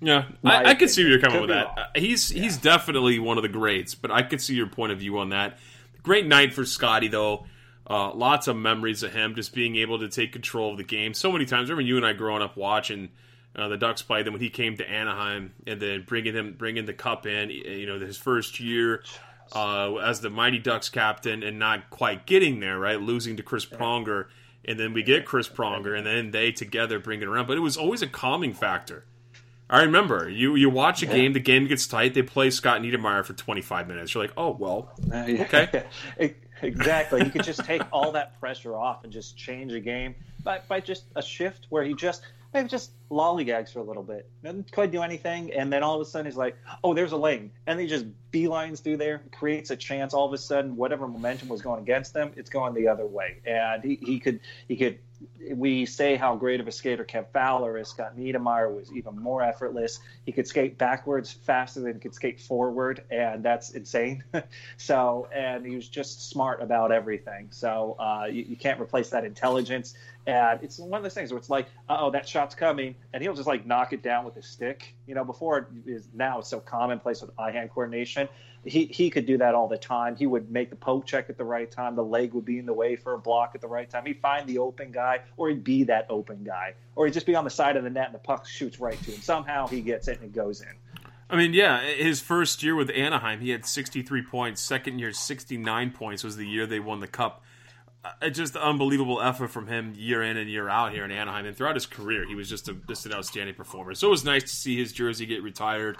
[0.02, 1.66] Yeah, I, I could see where you're coming opinion.
[1.66, 1.92] with that.
[1.94, 4.90] be Uh, he's he's definitely one of the greats, but I could see your point
[4.90, 5.58] of view on that.
[6.02, 7.46] Great night for Scotty though.
[7.92, 11.12] Uh, lots of memories of him just being able to take control of the game
[11.12, 11.68] so many times.
[11.68, 13.10] I Remember you and I growing up watching
[13.54, 14.22] uh, the Ducks play.
[14.22, 17.84] Then when he came to Anaheim and then bringing him bringing the cup in, you
[17.84, 19.04] know, his first year
[19.54, 23.66] uh, as the Mighty Ducks captain and not quite getting there, right, losing to Chris
[23.66, 24.28] Pronger.
[24.64, 27.46] and then we get Chris Pronger, and then they together bring it around.
[27.46, 29.04] But it was always a calming factor.
[29.68, 33.24] I remember you you watch a game, the game gets tight, they play Scott Niedermayer
[33.24, 34.12] for 25 minutes.
[34.14, 35.84] You're like, oh well, okay.
[36.62, 37.24] exactly.
[37.24, 40.80] You could just take all that pressure off and just change a game by, by
[40.80, 42.22] just a shift where he just
[42.54, 46.00] maybe just lollygags for a little bit, doesn't quite do anything, and then all of
[46.00, 49.70] a sudden he's like, "Oh, there's a lane," and he just beelines through there, creates
[49.70, 50.14] a chance.
[50.14, 53.40] All of a sudden, whatever momentum was going against them, it's going the other way,
[53.44, 54.98] and he, he could he could.
[55.54, 57.88] We say how great of a skater Kev Fowler is.
[57.88, 60.00] Scott Niedermayer was even more effortless.
[60.26, 64.24] He could skate backwards faster than he could skate forward, and that's insane.
[64.78, 67.48] so, and he was just smart about everything.
[67.50, 69.94] So, uh, you, you can't replace that intelligence.
[70.26, 73.34] And it's one of those things where it's like, oh, that shot's coming, and he'll
[73.34, 74.94] just like knock it down with his stick.
[75.06, 78.28] You know, before it is now it's so commonplace with eye hand coordination.
[78.64, 80.16] He he could do that all the time.
[80.16, 81.96] He would make the poke check at the right time.
[81.96, 84.06] The leg would be in the way for a block at the right time.
[84.06, 87.34] He'd find the open guy, or he'd be that open guy, or he'd just be
[87.34, 89.20] on the side of the net and the puck shoots right to him.
[89.20, 90.68] Somehow he gets it and it goes in.
[91.28, 94.60] I mean, yeah, his first year with Anaheim, he had 63 points.
[94.60, 97.42] Second year, 69 points was the year they won the cup.
[98.04, 101.56] Uh, just unbelievable effort from him year in and year out here in Anaheim, and
[101.56, 103.94] throughout his career, he was just a, just an outstanding performer.
[103.94, 105.96] So it was nice to see his jersey get retired.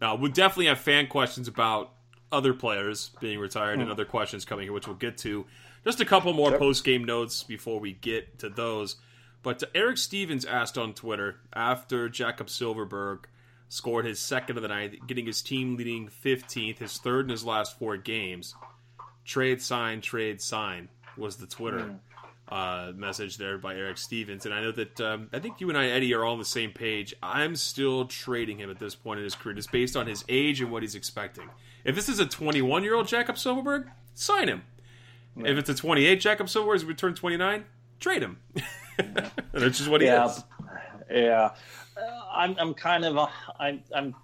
[0.00, 1.90] Now we'll definitely have fan questions about
[2.30, 3.90] other players being retired and hmm.
[3.90, 5.44] other questions coming here, which we'll get to.
[5.82, 8.96] Just a couple more post game notes before we get to those.
[9.42, 13.24] But uh, Eric Stephens asked on Twitter after Jakob Silfverberg
[13.68, 17.44] scored his second of the night, getting his team leading 15th, his third in his
[17.44, 18.54] last four games.
[19.24, 20.88] Trade sign, trade sign
[21.20, 21.96] was the Twitter
[22.50, 24.44] uh, message there by Eric Stephens.
[24.44, 26.44] And I know that um, I think you and I, Eddie, are all on the
[26.44, 27.14] same page.
[27.22, 30.60] I'm still trading him at this point in his career, just based on his age
[30.60, 31.48] and what he's expecting.
[31.84, 34.62] If this is a 21 year old Jakob Silfverberg, sign him.
[35.36, 37.64] If it's a 28 Jakob Silfverberg, who's returned 29,
[38.00, 38.38] trade him.
[39.52, 40.44] That's just what he yeah, is.
[41.10, 41.50] yeah.
[41.96, 43.26] Uh, I'm I'm kind of uh,
[43.58, 44.14] I'm I'm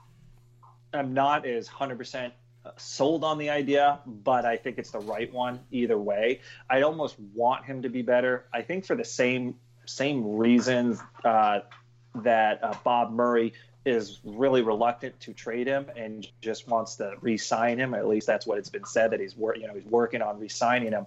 [0.92, 2.32] I'm not as hundred percent
[2.76, 6.40] sold on the idea, but I think it's the right one either way.
[6.68, 8.46] I almost want him to be better.
[8.52, 11.60] I think for the same same reasons uh,
[12.16, 13.52] that uh, Bob Murray
[13.84, 17.94] is really reluctant to trade him and just wants to re-sign him.
[17.94, 20.40] At least that's what it's been said that he's wor- you know he's working on
[20.40, 21.06] re-signing him.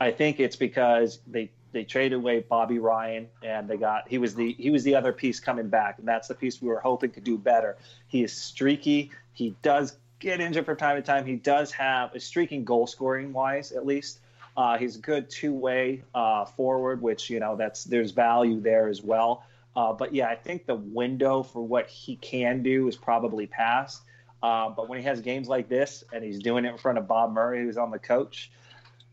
[0.00, 4.34] I think it's because they they traded away Bobby Ryan and they got he was
[4.34, 7.10] the he was the other piece coming back and that's the piece we were hoping
[7.10, 7.76] could do better.
[8.08, 9.10] He is streaky.
[9.32, 11.24] He does get injured from time to time.
[11.24, 14.20] He does have a streaking goal scoring wise at least.
[14.56, 18.88] Uh, he's a good two way uh, forward, which you know that's there's value there
[18.88, 19.44] as well.
[19.74, 24.02] Uh, but yeah, I think the window for what he can do is probably past.
[24.42, 27.06] Uh, but when he has games like this and he's doing it in front of
[27.06, 28.50] Bob Murray, who's on the coach,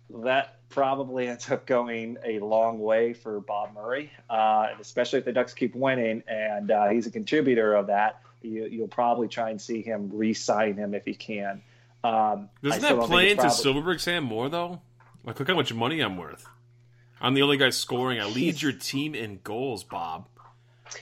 [0.10, 5.34] that probably ends up going a long way for Bob Murray, uh, especially if the
[5.34, 8.22] Ducks keep winning and uh, he's a contributor of that.
[8.42, 11.62] You, will probably try and see him re-sign him if he can.
[12.04, 13.64] Um, Doesn't that play into probably...
[13.64, 14.82] Silfverberg's hand more though?
[15.24, 16.46] Like, look how much money I'm worth.
[17.20, 18.20] I'm the only guy scoring.
[18.20, 20.28] I lead your team in goals, Bob.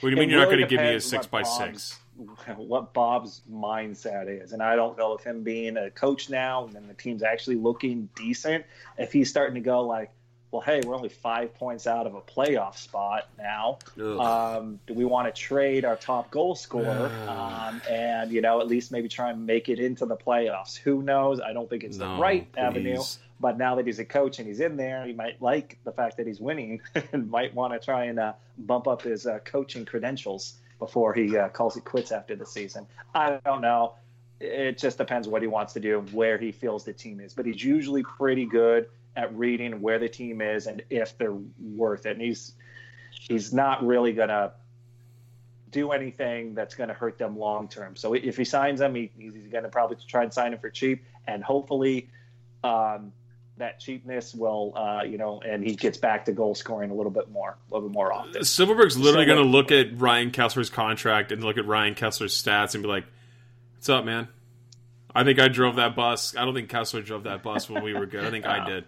[0.00, 2.00] do you mean you're really not going to give me a six by Bob's, six?
[2.56, 6.88] What Bob's mindset is, and I don't know if him being a coach now and
[6.88, 8.64] the team's actually looking decent,
[8.96, 10.10] if he's starting to go like,
[10.50, 13.78] well, hey, we're only five points out of a playoff spot now.
[14.20, 18.68] Um, do we want to trade our top goal scorer um, and you know at
[18.68, 20.76] least maybe try and make it into the playoffs?
[20.76, 21.40] Who knows?
[21.40, 22.60] I don't think it's no, the right please.
[22.60, 23.02] avenue.
[23.38, 26.16] But now that he's a coach and he's in there, he might like the fact
[26.16, 26.80] that he's winning
[27.12, 31.36] and might want to try and uh, bump up his uh, coaching credentials before he
[31.36, 32.86] uh, calls it quits after the season.
[33.14, 33.94] I don't know.
[34.40, 37.34] It just depends what he wants to do, where he feels the team is.
[37.34, 42.06] But he's usually pretty good at reading where the team is and if they're worth
[42.06, 42.12] it.
[42.12, 42.52] And he's
[43.10, 44.52] he's not really gonna
[45.76, 47.96] do anything that's going to hurt them long term.
[47.96, 50.70] So if he signs them, he, he's going to probably try and sign him for
[50.70, 52.08] cheap, and hopefully
[52.64, 53.12] um,
[53.58, 57.10] that cheapness will, uh, you know, and he gets back to goal scoring a little
[57.10, 58.40] bit more, a little bit more often.
[58.42, 62.40] Silfverberg's literally so, going to look at Ryan Kesler's contract and look at Ryan Kesler's
[62.40, 63.04] stats and be like,
[63.74, 64.28] "What's up, man?
[65.14, 66.36] I think I drove that bus.
[66.36, 68.24] I don't think Kesler drove that bus when we were good.
[68.24, 68.84] I think I did."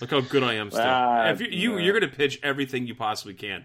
[0.00, 0.82] Look how good I am still.
[0.82, 1.84] Uh, if you, you yeah.
[1.84, 3.64] you're going to pitch everything you possibly can.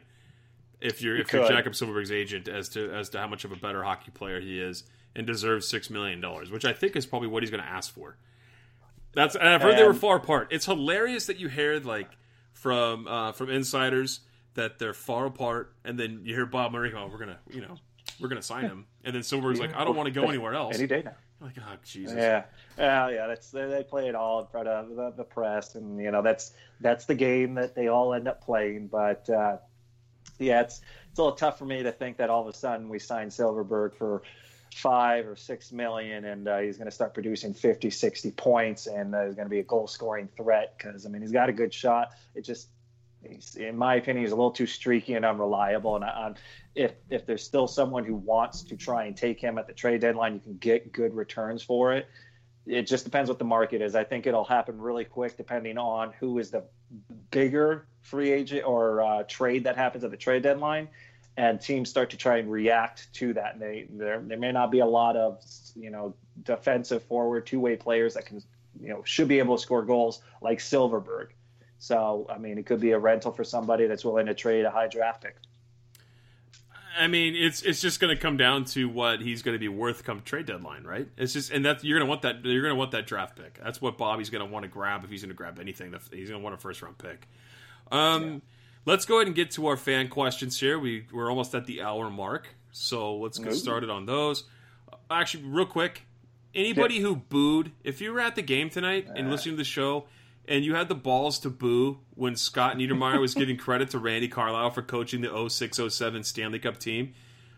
[0.79, 1.47] If you're You if you're.
[1.47, 4.59] Jakob Silfverberg's agent as to as to how much of a better hockey player he
[4.59, 4.83] is
[5.15, 7.93] and deserves six million dollars, which I think is probably what he's going to ask
[7.93, 8.15] for.
[9.13, 10.49] That's and I've heard they were far apart.
[10.51, 12.09] It's hilarious that you heard like
[12.53, 14.21] from uh, from insiders
[14.53, 17.75] that they're far apart, and then you hear Bob Murray, "Oh, we're gonna you know
[18.19, 20.77] we're gonna sign him," and then Silfverberg's like, "I don't want to go anywhere else."
[20.77, 21.15] Any day now.
[21.41, 22.17] Like, oh Jesus.
[22.17, 22.43] Yeah,
[22.77, 23.27] yeah, yeah.
[23.27, 26.21] That's they, they play it all in front of the, the press, and you know
[26.21, 28.87] that's that's the game that they all end up playing.
[28.87, 29.57] But uh,
[30.37, 32.89] yeah, it's it's a little tough for me to think that all of a sudden
[32.89, 34.21] we sign Silfverberg for
[34.73, 39.15] five or six million and uh, he's going to start producing 50 60 points and
[39.15, 41.53] uh, he's going to be a goal scoring threat because i mean he's got a
[41.53, 42.67] good shot it just
[43.57, 46.33] in my opinion he's a little too streaky and unreliable and I,
[46.75, 50.01] if if there's still someone who wants to try and take him at the trade
[50.01, 52.07] deadline you can get good returns for it
[52.65, 56.13] it just depends what the market is i think it'll happen really quick depending on
[56.19, 56.63] who is the
[57.29, 60.87] bigger free agent or uh, trade that happens at the trade deadline
[61.39, 63.53] and teams start to try and react to that.
[63.53, 65.41] And they there there may not be a lot of
[65.73, 66.13] you know
[66.43, 68.41] defensive forward two way players that can
[68.79, 71.27] you know should be able to score goals like Silfverberg.
[71.79, 74.71] So I mean, it could be a rental for somebody that's willing to trade a
[74.71, 75.37] high draft pick.
[76.97, 79.69] I mean, it's it's just going to come down to what he's going to be
[79.69, 81.07] worth come trade deadline, right?
[81.17, 83.37] It's just and that you're going to want that you're going to want that draft
[83.37, 83.59] pick.
[83.63, 85.93] That's what Bobby's going to want to grab if he's going to grab anything.
[86.11, 87.27] He's going to want a first round pick.
[87.91, 88.39] Um, yeah.
[88.85, 90.79] Let's go ahead and get to our fan questions here.
[90.79, 94.43] We we're almost at the hour mark, so let's get started on those.
[95.11, 96.03] Actually, real quick,
[96.53, 100.05] anybody who booed, if you were at the game tonight and listening to the show,
[100.47, 104.27] and you had the balls to boo when Scott Niedermayer was giving credit to Randy
[104.27, 107.13] Carlyle for coaching the 0607 Stanley Cup team,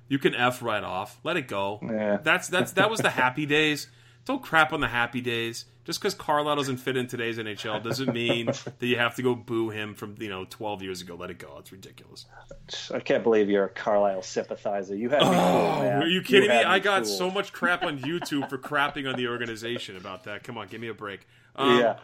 [0.08, 1.20] you can f right off.
[1.24, 1.80] Let it go.
[1.82, 2.18] Yeah.
[2.18, 3.88] That's that's that was the happy days.
[4.26, 8.14] Don't crap on the happy days just because Carlyle doesn't fit in today's NHL doesn't
[8.14, 11.16] mean that you have to go boo him from you know 12 years ago.
[11.16, 11.56] Let it go.
[11.60, 12.26] It's ridiculous.
[12.94, 14.96] I can't believe you're a Carlyle sympathizer.
[14.96, 15.22] You have.
[15.24, 16.64] Oh, are you kidding you me?
[16.64, 20.44] I got so much crap on YouTube for crapping on the organization about that.
[20.44, 21.28] Come on, give me a break.
[21.56, 21.98] Um, yeah.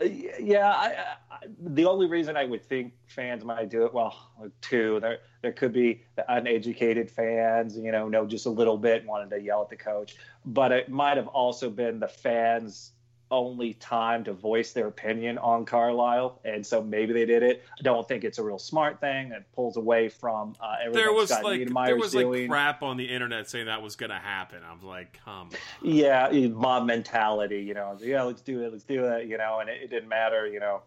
[0.00, 0.86] Uh, yeah, I,
[1.30, 4.16] I, the only reason I would think fans might do it, well,
[4.60, 9.06] two, there there could be the uneducated fans, you know, know just a little bit
[9.06, 10.16] wanted to yell at the coach,
[10.46, 12.93] but it might have also been the fans
[13.34, 17.64] only time to voice their opinion on Carlyle, and so maybe they did it.
[17.78, 19.32] I don't think it's a real smart thing.
[19.32, 22.42] It pulls away from uh, everything there was Scott like Niedermayer's there was doing.
[22.42, 24.60] like crap on the internet saying that was going to happen.
[24.64, 25.48] I was like, come.
[25.50, 25.50] On.
[25.82, 27.62] Yeah, mob mentality.
[27.62, 29.26] You know, yeah, let's do it, let's do it.
[29.26, 30.46] You know, and it, it didn't matter.
[30.46, 30.82] You know,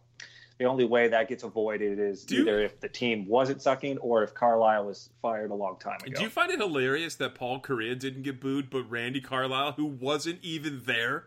[0.57, 3.99] the only way that gets avoided is Do you- either if the team wasn't sucking
[3.99, 6.13] or if Carlyle was fired a long time ago.
[6.15, 9.85] Do you find it hilarious that Paul Kariya didn't get booed, but Randy Carlyle, who
[9.85, 11.25] wasn't even there,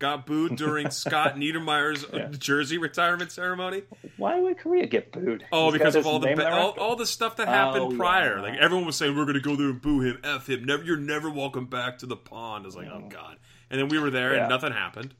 [0.00, 3.82] got booed during Scott Niedermayer's uh, jersey retirement ceremony?
[4.16, 5.44] Why would Kariya get booed?
[5.52, 7.96] Oh, He's because of all the ba- all, all the stuff that happened Oh, yeah.
[7.96, 8.40] prior.
[8.42, 10.64] Like everyone was saying, we're going to go there and boo him, f him.
[10.64, 12.64] Never, you're never welcome back to the pond.
[12.64, 13.36] I was like, oh god.
[13.70, 14.40] And then we were there Yeah.
[14.40, 15.14] and nothing happened.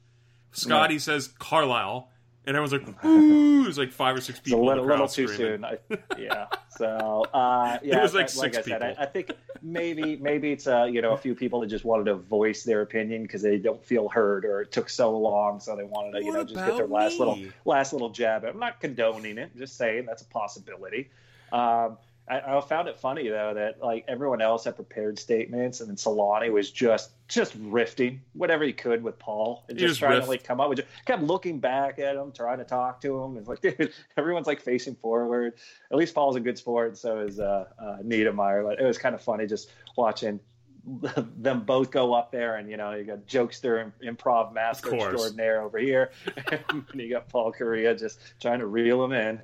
[0.51, 2.09] Scotty says Carlyle,
[2.45, 3.63] and everyone's like, ooh.
[3.63, 4.65] It was like five or six It's a people.
[4.65, 5.63] little, in the crowd little too screaming.
[5.89, 5.97] soon.
[5.99, 6.47] I, yeah.
[6.69, 9.03] So uh, yeah, it was like but six I said, I, people.
[9.03, 9.31] I think
[9.61, 12.81] maybe maybe it's uh, you know a few people that just wanted to voice their
[12.81, 16.19] opinion because they don't feel heard or it took so long, so they wanted to
[16.25, 18.43] you What know just get their last little last little jab.
[18.45, 19.51] I'm not condoning it.
[19.53, 21.09] I'm just saying that's a possibility.
[21.51, 21.97] Um,
[22.29, 25.95] I, I found it funny though that like everyone else had prepared statements, and then
[25.95, 30.25] Selanne was just just riffing whatever he could with Paul and just just trying riffed.
[30.25, 30.81] to like come up with.
[31.05, 33.37] Kept looking back at him, trying to talk to him.
[33.37, 35.53] and like, dude, everyone's like facing forward.
[35.91, 38.63] At least Paul's a good sport, and so is uh, uh, Niedermayer.
[38.63, 40.39] But it was kind of funny just watching
[41.37, 45.61] them both go up there, and you know, you got jokester and improv master extraordinaire
[45.61, 46.11] over here,
[46.69, 49.41] and you got Paul Kariya just trying to reel him in.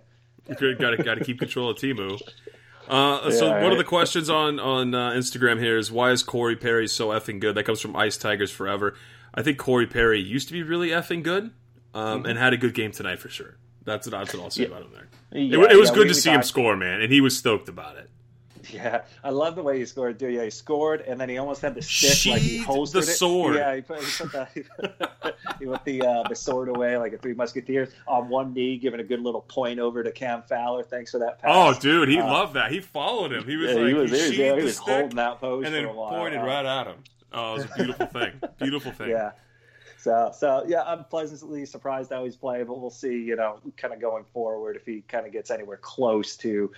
[0.48, 2.22] Got to got to keep control of Teemu.
[2.88, 6.24] Uh, so Yeah, one of the questions on on uh, Instagram here is why is
[6.24, 7.56] Corey Perry so effing good?
[7.56, 8.96] That comes from Ice Tigers Forever.
[9.34, 11.52] I think Corey Perry used to be really effing good,
[11.94, 12.26] um, Mm-hmm.
[12.28, 13.58] and had a good game tonight for sure.
[13.84, 15.08] That's what, that's what I'll say about him there.
[15.32, 17.70] Yeah, it, it was yeah, good to see him score, man, and he was stoked
[17.70, 18.10] about it.
[18.74, 20.18] Yeah, I love the way he scored.
[20.18, 23.12] Dude, yeah, he scored, and then he almost had the stick like he holstered the
[23.12, 23.16] it.
[23.16, 23.56] sword.
[23.56, 24.48] Yeah, he put, he put the
[25.60, 29.00] he put the uh, the sword away like a Three Musketeers on one knee, giving
[29.00, 30.84] a good little point over to Cam Fowler.
[30.84, 31.52] Thanks for that pass.
[31.54, 32.72] Oh, dude, he Uh, loved that.
[32.72, 33.46] He followed him.
[33.46, 35.74] He was yeah, like he was, he was, yeah, he was holding that pose and
[35.74, 36.10] then for a while.
[36.10, 36.98] pointed right at him.
[37.34, 38.32] Oh, it was a beautiful thing.
[38.60, 39.10] Beautiful thing.
[39.10, 39.32] Yeah.
[40.00, 43.94] So, so yeah, I'm pleasantly surprised how he's playing, but we'll see, you know, kind
[43.94, 46.72] of going forward if he kind of gets anywhere close to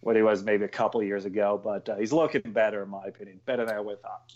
[0.00, 1.60] what he was maybe a couple of years ago.
[1.62, 4.32] But uh, he's looking better, in my opinion, better than I would have thought.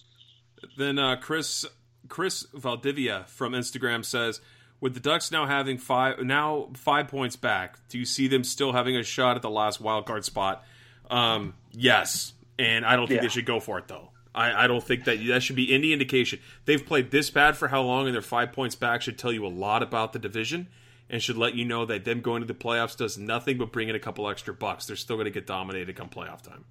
[0.77, 1.65] Then uh, Chris
[2.09, 4.41] Chris Valdivia from Instagram says,
[4.81, 8.73] with the Ducks now having five now five points back, do you see them still
[8.73, 10.65] having a shot at the last wild card spot?
[11.11, 13.23] Um, yes, and I don't think Yeah.
[13.23, 14.11] they should go for it though.
[14.35, 16.39] I, I don't think that that should be any indication.
[16.65, 19.45] They've played this bad for how long, and their five points back should tell you
[19.47, 20.69] a lot about the division,
[21.13, 23.91] and should let you know that them going to the playoffs does nothing but bring
[23.91, 24.87] in a couple extra bucks.
[24.87, 26.65] They're still going to get dominated come playoff time.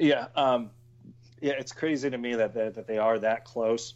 [0.00, 0.70] Yeah, um,
[1.42, 3.94] yeah, it's crazy to me that that, that they are that close.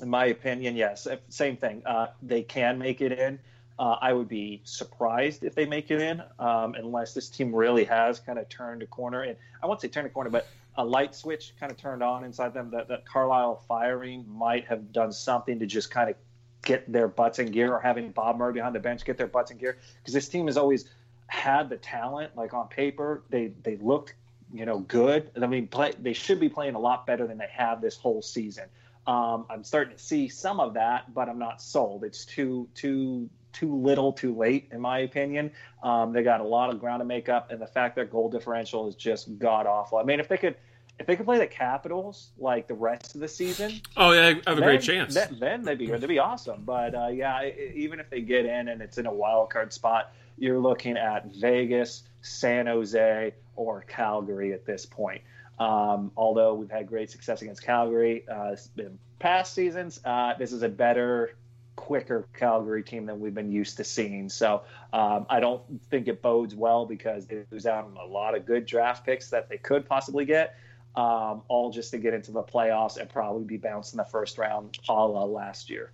[0.00, 1.82] in my opinion, yes, same thing.
[1.86, 3.38] Uh, they can make it in.
[3.78, 7.84] Uh, I would be surprised if they make it in, um, unless this team really
[7.84, 9.22] has kind of turned a corner.
[9.22, 10.46] And I won't say turned a corner, but
[10.76, 12.70] a light switch kind of turned on inside them.
[12.70, 16.16] That, that Carlyle firing might have done something to just kind of
[16.62, 19.50] get their butts in gear, or having Bob Murray behind the bench get their butts
[19.50, 19.78] in gear.
[19.98, 20.86] Because this team has always
[21.28, 22.36] had the talent.
[22.36, 24.14] Like on paper, they they looked
[24.52, 25.30] you know good.
[25.40, 28.22] I mean, play, they should be playing a lot better than they have this whole
[28.22, 28.64] season.
[29.06, 32.04] Um, I'm starting to see some of that, but I'm not sold.
[32.04, 35.50] It's too too too little, too late, in my opinion.
[35.82, 38.28] Um, they got a lot of ground to make up, and the fact their goal
[38.28, 39.98] differential is just god awful.
[39.98, 40.56] I mean, if they could.
[40.98, 44.26] If they could play the Capitals like the rest of the season, oh yeah, I
[44.28, 45.14] have a then, great chance.
[45.14, 46.62] Then, then they'd be they'd be awesome.
[46.64, 47.44] But uh, yeah,
[47.74, 51.26] even if they get in and it's in a wild card spot, you're looking at
[51.34, 55.20] Vegas, San Jose, or Calgary at this point.
[55.58, 60.62] Um, although we've had great success against Calgary uh, in past seasons, uh, this is
[60.62, 61.34] a better
[61.76, 64.28] quicker Calgary team than we've been used to seeing.
[64.28, 68.34] So um, I don't think it bodes well because they lose out on a lot
[68.34, 70.56] of good draft picks that they could possibly get,
[70.96, 74.38] um, all just to get into the playoffs and probably be bounced in the first
[74.38, 75.92] round, a la last year.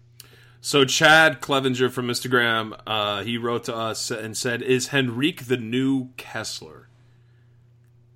[0.61, 5.57] So Chad Clevenger from Instagram, uh, he wrote to us and said, "Is Henrique the
[5.57, 6.85] new Kesler?"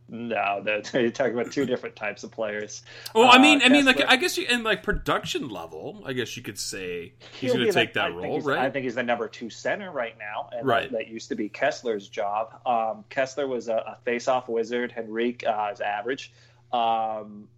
[0.08, 0.62] No,
[0.94, 2.82] you're talking about two different types of players.
[3.14, 6.12] Well, I mean, uh, I mean, like, I guess you in like production level, I
[6.12, 8.60] guess you could say he's going to take that, that role, right?
[8.60, 10.90] I think he's the number two center right now, and right.
[10.90, 12.60] that, that used to be Kesler's job.
[12.64, 14.94] Um, Kesler was a, a face-off wizard.
[14.96, 16.32] Henrique uh, is average.
[16.72, 17.48] Um,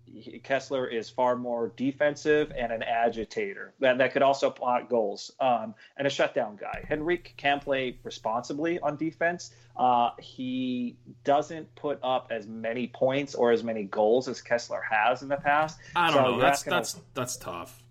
[0.45, 5.75] Kesler is far more defensive and an agitator that, that could also plot goals um,
[5.97, 6.87] and a shutdown guy.
[6.91, 9.53] Henrique can play responsibly on defense.
[9.77, 15.23] Uh, he doesn't put up as many points or as many goals as Kesler has
[15.23, 15.79] in the past.
[15.95, 16.41] I don't so know.
[16.41, 17.83] That's gonna, that's that's tough.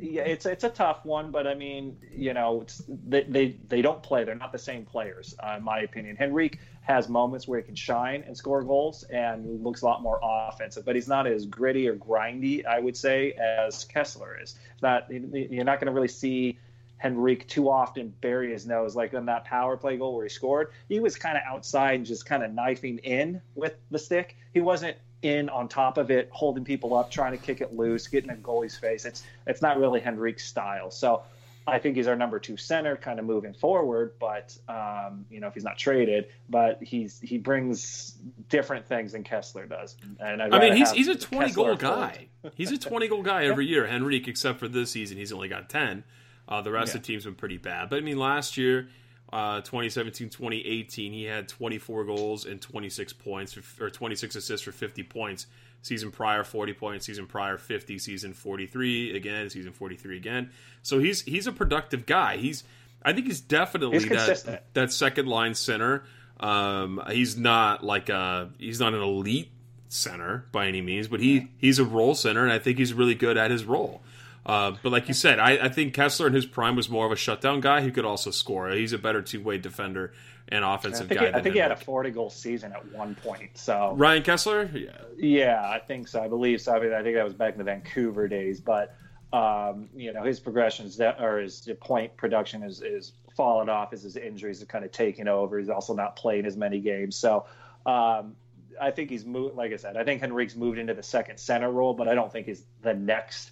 [0.00, 4.02] Yeah, it's it's a tough one, but I mean, you know, they, they they don't
[4.02, 4.24] play.
[4.24, 6.16] They're not the same players, uh, in my opinion.
[6.20, 10.18] Henrique has moments where he can shine and score goals and looks a lot more
[10.22, 14.56] offensive, but he's not as gritty or grindy, I would say, as Kesler is.
[14.82, 16.58] Not you're not going to really see
[17.04, 20.72] Henrique too often bury his nose, like on that power play goal where he scored.
[20.88, 24.36] He was kind of outside, and just kind of knifing in with the stick.
[24.52, 28.06] He wasn't in on top of it, holding people up, trying to kick it loose,
[28.06, 29.04] getting in goalie's face.
[29.04, 30.90] It's it's not really Henrique's style.
[30.90, 31.22] So
[31.68, 34.12] I think he's our number two center, kind of moving forward.
[34.18, 38.16] But um, you know, if he's not traded, but he's he brings
[38.48, 39.96] different things than Kesler does.
[40.20, 42.28] And I'd i mean, he's he's a twenty goal guy.
[42.54, 43.86] he's a twenty goal guy every year.
[43.86, 46.04] Henrique, except for this season, he's only got ten.
[46.48, 46.96] Uh, the rest yeah.
[46.96, 47.90] of the team's been pretty bad.
[47.90, 48.88] But I mean, last year.
[49.30, 55.02] Uh, 2017 2018 he had 24 goals and 26 points or 26 assists for 50
[55.02, 55.46] points
[55.82, 57.06] Season prior, 40 points.
[57.06, 57.98] Season prior, 50.
[57.98, 59.48] Season 43 again.
[59.50, 60.50] Season 43 again.
[60.82, 62.36] So he's he's a productive guy.
[62.36, 62.64] He's
[63.02, 64.08] I think he's definitely he's
[64.42, 66.04] that that second line center.
[66.40, 69.50] Um, he's not like a he's not an elite
[69.88, 73.14] center by any means, but he he's a role center, and I think he's really
[73.14, 74.02] good at his role.
[74.48, 77.12] Uh, but like you said, I, I, think Kesler in his prime was more of
[77.12, 78.70] a shutdown guy who could also score.
[78.70, 80.14] He's a better two way defender
[80.48, 81.26] and offensive I think guy.
[81.26, 83.58] He, I think he had a 40 goal season at one point.
[83.58, 86.22] So Ryan Kesler, yeah, yeah, I think so.
[86.22, 86.74] I believe so.
[86.74, 88.96] I mean, I think that was back in the Vancouver days, but
[89.34, 93.92] um, you know, his progression is that, or his point production is is fallen off
[93.92, 95.58] as his injuries are kind of taking over.
[95.58, 97.44] He's also not playing as many games, so.
[97.84, 98.34] Um,
[98.80, 99.56] I think he's moved.
[99.56, 102.30] Like I said, I think Henrique's moved into the second center role, but I don't
[102.30, 103.50] think he's the next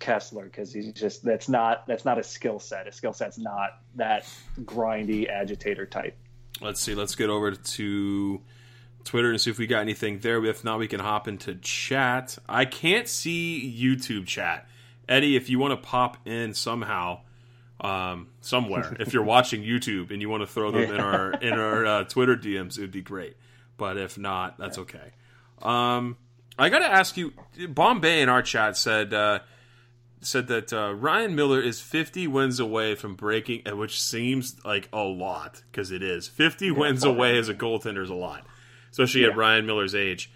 [0.00, 2.86] Kesler because he's just that's not that's not a skill set.
[2.86, 4.26] His skill set's not that
[4.62, 6.16] grindy agitator type.
[6.60, 6.94] Let's see.
[6.94, 8.40] Let's get over to
[9.04, 10.44] Twitter and see if we got anything there.
[10.44, 12.36] If not, we can hop into chat.
[12.48, 14.68] I can't see YouTube chat.
[15.08, 17.20] Eddie, if you want to pop in somehow,
[17.80, 21.52] um, somewhere, if you're watching YouTube and you want to throw them in our in
[21.54, 23.36] our uh, Twitter DMs, it would be great.
[23.76, 25.12] But if not, that's okay.
[25.62, 26.16] Um,
[26.58, 27.32] I got to ask you.
[27.68, 29.14] Bombay in our chat said.
[29.14, 29.40] Uh,
[30.20, 35.02] said that uh, Ryan Miller is 50 wins away from breaking, which seems like a
[35.02, 36.28] lot because it is.
[36.28, 38.46] 50 yeah, wins away as a goaltender is a lot,
[38.90, 39.28] especially yeah.
[39.28, 40.30] at Ryan Miller's age.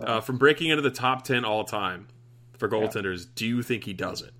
[0.00, 2.08] Uh, from breaking into the top 10 all time
[2.56, 3.30] for goaltenders, yeah.
[3.34, 4.32] do you think he does it?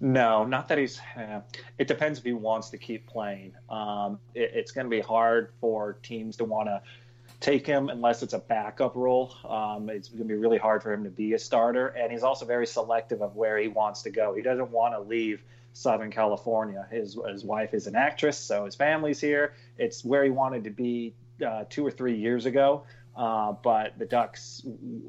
[0.00, 1.00] No, not that he's.
[1.16, 1.40] Uh,
[1.78, 3.54] it depends if he wants to keep playing.
[3.70, 6.82] Um, it, it's going to be hard for teams to want to
[7.40, 9.34] take him unless it's a backup role.
[9.48, 12.22] Um, it's going to be really hard for him to be a starter, and he's
[12.22, 14.34] also very selective of where he wants to go.
[14.34, 16.86] He doesn't want to leave Southern California.
[16.90, 19.52] His his wife is an actress, so his family's here.
[19.78, 21.14] It's where he wanted to be
[21.46, 22.84] uh, two or three years ago.
[23.14, 24.62] Uh, but the Ducks,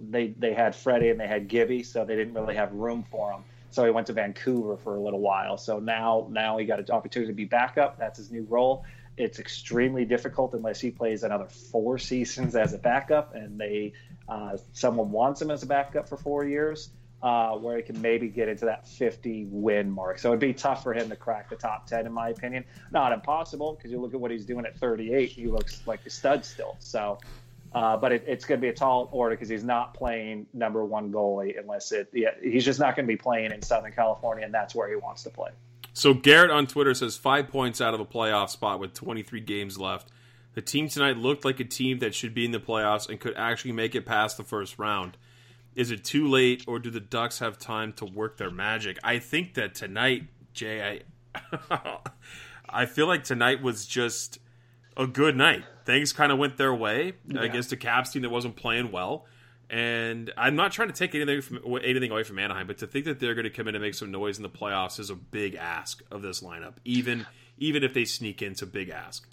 [0.09, 3.32] they they had Freddie and they had Gibby, so they didn't really have room for
[3.32, 3.43] him.
[3.69, 5.57] So he went to Vancouver for a little while.
[5.57, 7.97] So now now he got an opportunity to be backup.
[7.97, 8.86] That's his new role.
[9.18, 13.93] It's extremely difficult unless he plays another four seasons as a backup, and they
[14.30, 16.89] uh, someone wants him as a backup for four years,
[17.24, 20.20] uh, where he can maybe get into that 50 win mark.
[20.20, 22.63] So it'd be tough for him to crack the top 10, in my opinion.
[22.91, 26.09] Not impossible because you look at what he's doing at 38, he looks like a
[26.09, 26.76] stud still.
[26.80, 27.20] So.
[27.74, 30.86] Uh, but it, it's going to be a tall order because he's not playing number
[30.86, 32.09] one goalie unless it.
[32.41, 35.24] He's just not going to be playing in Southern California, and that's where he wants
[35.24, 35.49] to play.
[35.98, 39.80] So Garrett on Twitter says five points out of a playoff spot with 23 games
[39.80, 40.12] left.
[40.54, 43.34] The team tonight looked like a team that should be in the playoffs and could
[43.36, 45.18] actually make it past the first round.
[45.74, 49.00] Is it too late, or do the Ducks have time to work their magic?
[49.04, 51.02] I think that tonight, Jay,
[51.34, 52.00] I,
[52.70, 54.38] I feel like tonight was just
[54.95, 55.64] a good night.
[55.86, 57.41] Things kind of went their way yeah.
[57.41, 59.26] against a Caps team that wasn't playing well.
[59.70, 63.05] And I'm not trying to take anything from anything away from Anaheim, but to think
[63.05, 65.15] that they're going to come in and make some noise in the playoffs is a
[65.15, 66.76] big ask of this lineup.
[66.86, 67.26] Even
[67.57, 69.28] even if they sneak in, it's a big ask.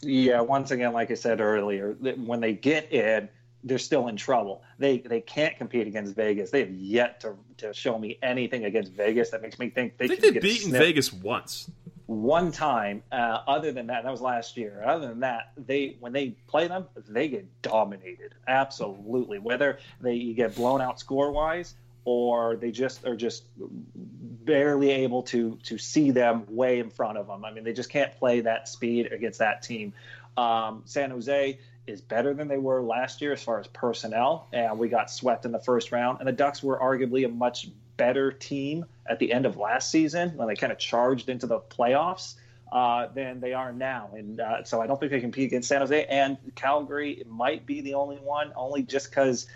[0.00, 3.28] Yeah, once again, like I said earlier, when they get in,
[3.64, 4.62] they're still in trouble.
[4.78, 6.50] They they can't compete against Vegas.
[6.50, 10.06] They have yet to, to show me anything against Vegas that makes me think they
[10.06, 11.70] I think they've beaten Vegas once
[12.08, 13.02] one time.
[13.12, 14.82] Uh, other than that, that was last year.
[14.84, 18.34] Other than that, they when they play them, they get dominated.
[18.48, 25.22] Absolutely, whether they get blown out score wise or they just are just barely able
[25.24, 27.44] to to see them way in front of them.
[27.44, 29.92] I mean, they just can't play that speed against that team.
[30.38, 34.78] Um, San Jose is better than they were last year as far as personnel, and
[34.78, 36.20] we got swept in the first round.
[36.20, 37.68] And the Ducks were arguably a much
[37.98, 41.60] better team at the end of last season when they kind of charged into the
[41.60, 42.36] playoffs
[42.72, 44.10] uh, than they are now.
[44.14, 46.06] And uh, so I don't think they compete against San Jose.
[46.06, 49.46] And Calgary might be the only one, only just because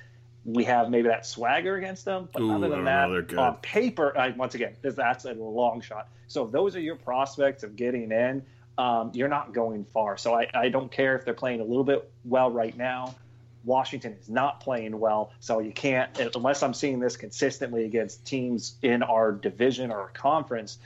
[0.45, 2.29] we have maybe that swagger against them.
[2.33, 6.09] But Ooh, other than that, on paper, once again, that's a long shot.
[6.27, 8.43] So if those are your prospects of getting in,
[8.79, 10.17] um, you're not going far.
[10.17, 13.15] So I, I don't care if they're playing a little bit well right now.
[13.65, 18.77] Washington is not playing well, so you can't unless I'm seeing this consistently against teams
[18.83, 20.79] in our division or conference.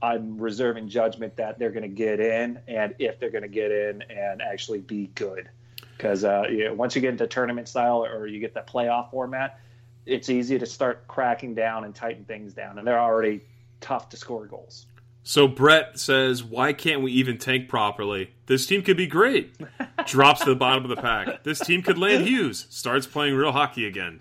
[0.00, 3.70] I'm reserving judgment that they're going to get in, and if they're going to get
[3.70, 5.48] in and actually be good,
[5.96, 9.10] because uh, you know, once you get into tournament style or you get that playoff
[9.10, 9.60] format,
[10.04, 13.42] it's easy to start cracking down and tighten things down, and they're already
[13.80, 14.86] tough to score goals.
[15.22, 18.32] So Brett says, "Why can't we even tank properly?
[18.46, 19.54] This team could be great."
[20.06, 21.42] Drops to the bottom of the pack.
[21.44, 22.66] This team could land Hughes.
[22.70, 24.20] Starts playing real hockey again.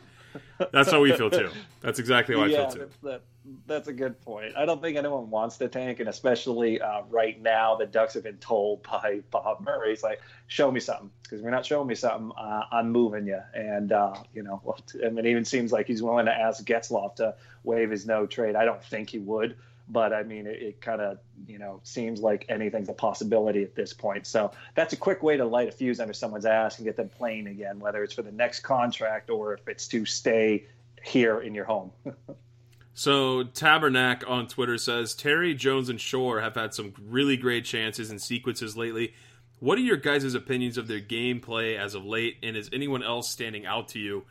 [0.71, 1.49] That's how we feel too.
[1.81, 2.79] That's exactly how yeah, I feel too.
[2.79, 3.21] That's, that,
[3.65, 4.53] that's a good point.
[4.55, 8.23] I don't think anyone wants to tank, and especially uh, right now, the Ducks have
[8.23, 11.87] been told by Bob Murray, "He's like, show me something, because if you're not showing
[11.87, 14.61] me something, uh, I'm moving you." And uh, you know,
[15.05, 18.25] I mean, it even seems like he's willing to ask Getzlaf to waive his no
[18.25, 18.55] trade.
[18.55, 19.57] I don't think he would
[19.91, 23.75] but I mean, it, it kind of you know seems like anything's a possibility at
[23.75, 24.25] this point.
[24.25, 27.09] So that's a quick way to light a fuse under someone's ass and get them
[27.09, 30.65] playing again, whether it's for the next contract or if it's to stay
[31.03, 31.91] here in your home.
[32.93, 38.09] so Tabernac on Twitter says Terry Jones and Shore have had some really great chances
[38.09, 39.13] and sequences lately.
[39.59, 43.29] What are your guys' opinions of their gameplay as of late, and is anyone else
[43.29, 44.25] standing out to you?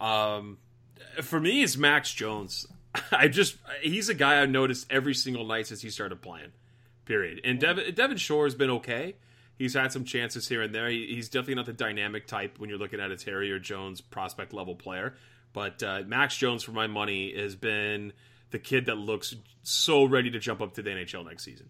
[0.00, 0.58] Um,
[1.22, 2.68] for me, it's Max Jones.
[3.12, 6.52] I just he's a guy I've noticed every single night since he started playing.
[7.04, 7.40] Period.
[7.44, 9.16] And Devin, Devin Shore has been okay.
[9.56, 10.88] He's had some chances here and there.
[10.88, 14.00] He, he's definitely not the dynamic type when you're looking at a Terry or Jones
[14.00, 15.14] prospect level player.
[15.52, 18.12] But uh, Max Jones, for my money, has been
[18.50, 21.68] the kid that looks so ready to jump up to the NHL next season.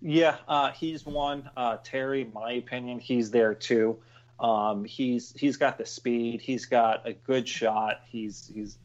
[0.00, 1.50] Yeah, uh, he's one.
[1.56, 3.98] Uh, Terry, my opinion, he's there too.
[4.38, 6.40] Um, he's he's got the speed.
[6.40, 8.02] He's got a good shot.
[8.06, 8.78] He's he's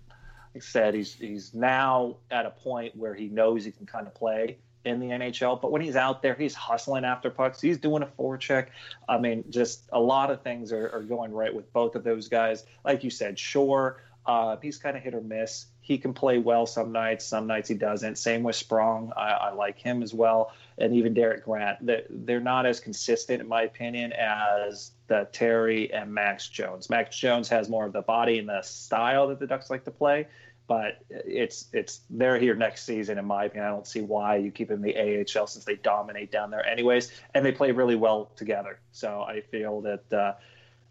[0.59, 4.57] said, he's he's now at a point where he knows he can kind of play
[4.85, 5.61] in the NHL.
[5.61, 7.61] But when he's out there, he's hustling after pucks.
[7.61, 8.67] He's doing a forecheck.
[9.07, 12.27] I mean, just a lot of things are, are going right with both of those
[12.27, 12.65] guys.
[12.83, 15.67] Like you said, Shore, uh, he's kind of hit or miss.
[15.81, 18.17] He can play well some nights, some nights he doesn't.
[18.17, 19.11] Same with Sprong.
[19.17, 20.53] I, I like him as well.
[20.77, 21.85] And even Derek Grant.
[21.85, 24.91] They're, they're not as consistent, in my opinion, as
[25.31, 26.89] Terry and Max Jones.
[26.89, 29.91] Max Jones has more of the body and the style that the Ducks like to
[29.91, 30.27] play
[30.67, 33.67] but it's it's they're here next season in my opinion.
[33.67, 36.65] I don't see why you keep them in the AHL since they dominate down there
[36.65, 38.79] anyways, and they play really well together.
[38.91, 40.33] So I feel that uh,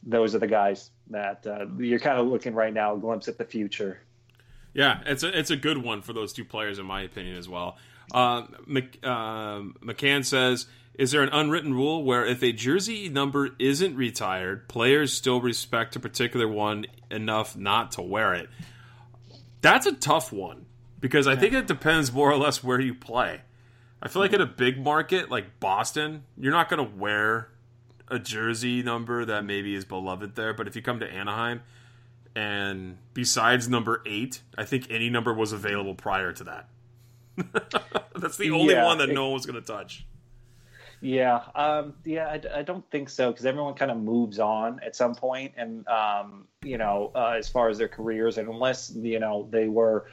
[0.02, 3.38] those are the guys that uh, you're kind of looking right now, a glimpse at
[3.38, 4.00] the future.
[4.74, 7.48] Yeah, it's a it's a good one for those two players in my opinion as
[7.48, 7.76] well.
[8.12, 13.50] Uh, Mc, uh, McCann says, "Is there an unwritten rule where if a jersey number
[13.58, 18.50] isn't retired, players still respect a particular one enough not to wear it?"
[19.62, 20.66] That's a tough one
[21.00, 23.40] because I think it depends more or less where you play.
[24.02, 27.48] I feel like in a big market like Boston, you're not going to wear
[28.08, 30.52] a jersey number that maybe is beloved there.
[30.52, 31.62] But if you come to Anaheim,
[32.34, 36.68] and besides number eight, I think any number was available prior to that.
[38.16, 40.06] That's the only Yeah, one that it- no one was going to touch.
[41.04, 44.94] Yeah, um, yeah, I, I don't think so because everyone kind of moves on at
[44.94, 49.18] some point, and um, you know, uh, as far as their careers, and unless you
[49.18, 50.06] know they were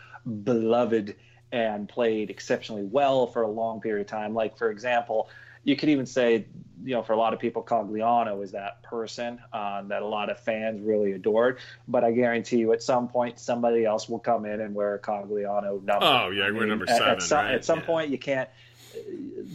[0.43, 1.15] beloved
[1.51, 5.29] and played exceptionally well for a long period of time, like for example,
[5.63, 6.47] you could even say,
[6.83, 10.29] you know, for a lot of people, Cogliano is that person uh, that a lot
[10.29, 11.59] of fans really adored.
[11.87, 14.99] But I guarantee you, at some point, somebody else will come in and wear a
[14.99, 16.05] Cogliano number.
[16.05, 17.53] Oh, yeah, I we're mean, number at- seven, At some, right?
[17.55, 17.85] at some Yeah.
[17.85, 18.49] point, you can't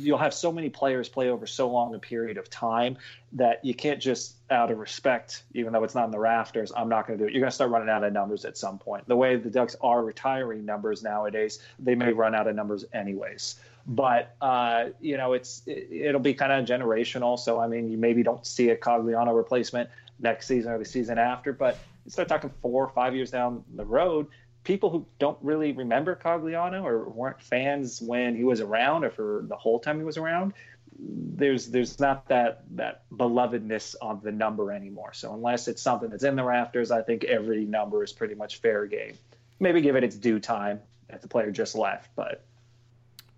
[0.01, 2.97] you'll have so many players play over so long a period of time
[3.33, 6.89] that you can't just out of respect even though it's not in the rafters i'm
[6.89, 8.79] not going to do it you're going to start running out of numbers at some
[8.79, 12.85] point the way the ducks are retiring numbers nowadays they may run out of numbers
[12.93, 17.91] anyways but uh, you know it's it, it'll be kind of generational so i mean
[17.91, 19.89] you maybe don't see a cogliano replacement
[20.21, 23.63] next season or the season after but you start talking four or five years down
[23.75, 24.27] the road
[24.65, 29.45] people who don't really remember Cogliano or weren't fans when he was around or for
[29.47, 30.55] the whole time he was around,
[30.99, 35.13] there's there's not that that belovedness on the number anymore.
[35.13, 38.61] So unless it's something that's in the rafters, I think every number is pretty much
[38.61, 39.15] fair game.
[39.61, 40.81] Maybe give it its due time
[41.11, 42.45] if the player just left, but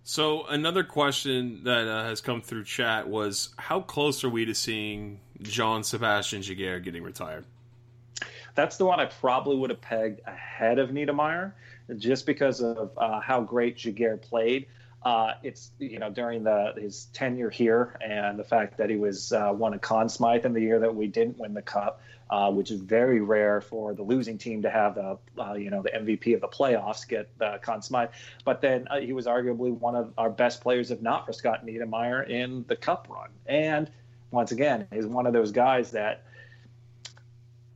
[0.09, 4.55] So another question that uh, has come through chat was, how close are we to
[4.55, 7.43] seeing Jean-Sébastien Giguère getting retired?
[8.55, 11.51] that's the one I probably would have pegged ahead of Niedermayer,
[11.97, 14.67] just because of uh, how great Giguère played.
[15.03, 19.31] Uh, it's you know during the his tenure here and the fact that he was
[19.31, 22.51] uh, won a Conn Smythe in the year that we didn't win the cup, uh,
[22.51, 25.91] which is very rare for the losing team to have the uh, you know the
[25.91, 28.09] MVP of the playoffs get the Conn Smythe.
[28.43, 31.65] But then uh, he was arguably one of our best players, if not for Scott
[31.65, 33.29] Niedermayer, in the cup run.
[33.45, 33.89] And
[34.31, 36.23] once again, he's one of those guys that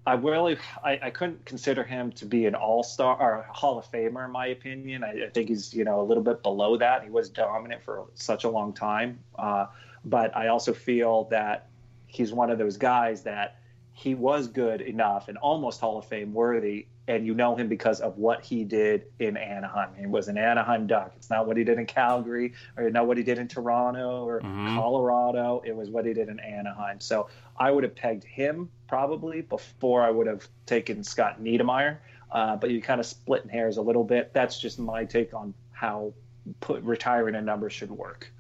[0.05, 3.89] I really I, I couldn't consider him to be an all star or Hall of
[3.91, 5.03] Famer in my opinion.
[5.03, 7.03] I, I think he's you know a little bit below that.
[7.03, 9.67] He was dominant for such a long time, uh,
[10.03, 11.67] but I also feel that
[12.07, 13.60] he's one of those guys that
[14.01, 16.87] he was good enough and almost Hall of Fame worthy.
[17.07, 19.89] And you know him because of what he did in Anaheim.
[19.95, 21.13] He was an Anaheim Duck.
[21.17, 24.39] It's not what he did in Calgary or not what he did in Toronto or
[24.39, 25.61] Colorado.
[25.65, 26.99] It was what he did in Anaheim.
[26.99, 31.97] So I would have pegged him probably before I would have taken Scott Niedermayer.
[32.31, 34.33] Uh, but you kind of splitting hairs a little bit.
[34.33, 36.13] That's just my take on how
[36.59, 38.31] put retiring a number should work.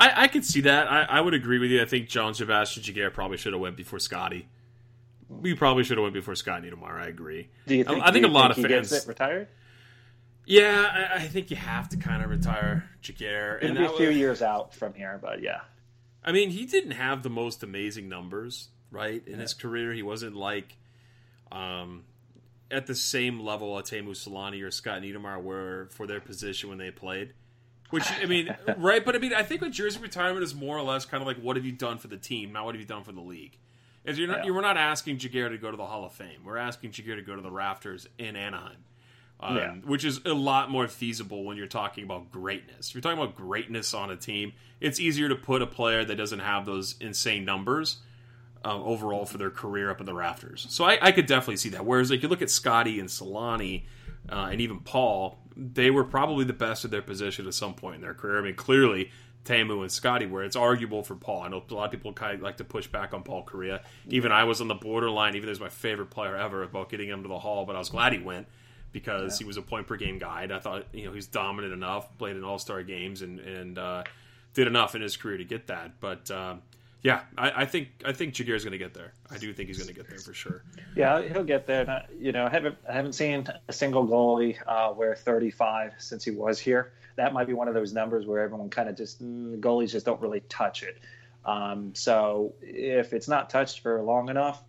[0.00, 0.90] I, I could see that.
[0.90, 1.80] I, I would agree with you.
[1.82, 4.48] I think Jean-Sébastien Giguère probably should have went before Scotty.
[5.28, 7.00] We probably should have went before Scott Niedermayer.
[7.00, 7.48] I agree.
[7.66, 8.02] Do you I- think?
[8.04, 9.48] I think do a lot think of fans- retired.
[10.46, 13.58] Yeah, I, I think you have to kind of retire Giguère.
[13.62, 15.60] It'll And be a few was- years out from here, but yeah.
[16.24, 19.22] I mean, he didn't have the most amazing numbers, right?
[19.26, 20.76] In his career, he wasn't like
[21.52, 22.04] um,
[22.70, 26.78] at the same level a Teemu Selanne or Scott Niedermayer were for their position when
[26.78, 27.32] they played.
[27.90, 29.04] Which I mean, right?
[29.04, 31.38] But I mean, I think with jersey retirement is more or less kind of like
[31.38, 33.58] what have you done for the team, not what have you done for the league.
[34.04, 34.52] Is you're not Yeah.
[34.52, 36.42] we're not asking Giguère to go to the Hall of Fame.
[36.44, 38.78] We're asking Giguère to go to the rafters in Anaheim.
[39.42, 39.72] Um, Yeah.
[39.84, 42.88] which is a lot more feasible when you're talking about greatness.
[42.88, 46.16] If you're talking about greatness on a team, it's easier to put a player that
[46.16, 47.98] doesn't have those insane numbers
[48.64, 50.66] uh, overall for their career up in the rafters.
[50.68, 51.86] So I, I could definitely see that.
[51.86, 53.84] Whereas like you look at Scotty and Selanne
[54.30, 57.96] uh, and even Paul, they were probably the best at their position at some point
[57.96, 58.38] in their career.
[58.38, 59.10] I mean, clearly
[59.44, 60.44] Teemu and Scotty were.
[60.44, 61.42] It's arguable for Paul.
[61.42, 63.80] I know a lot of people kind of like to push back on Paul Kariya.
[64.08, 67.08] Even I was on the borderline, even though he's my favorite player ever, about getting
[67.08, 68.46] him to the Hall, but I was glad he went
[68.92, 70.42] because he was a point per game guy.
[70.42, 73.78] And I thought you know he's dominant enough, played in All Star games, and and
[73.78, 74.04] uh,
[74.52, 76.00] did enough in his career to get that.
[76.00, 76.62] But um,
[77.02, 79.14] yeah, I, I think I think Giguère's going to get there.
[79.30, 80.64] I do think he's going to get there for sure.
[80.94, 81.88] Yeah, he'll get there.
[81.88, 86.24] Uh, you know, I haven't I haven't seen a single goalie uh, wear 35 since
[86.24, 86.92] he was here.
[87.16, 90.04] That might be one of those numbers where everyone kind of just mm, goalies just
[90.04, 90.98] don't really touch it.
[91.44, 94.62] Um, so if it's not touched for long enough,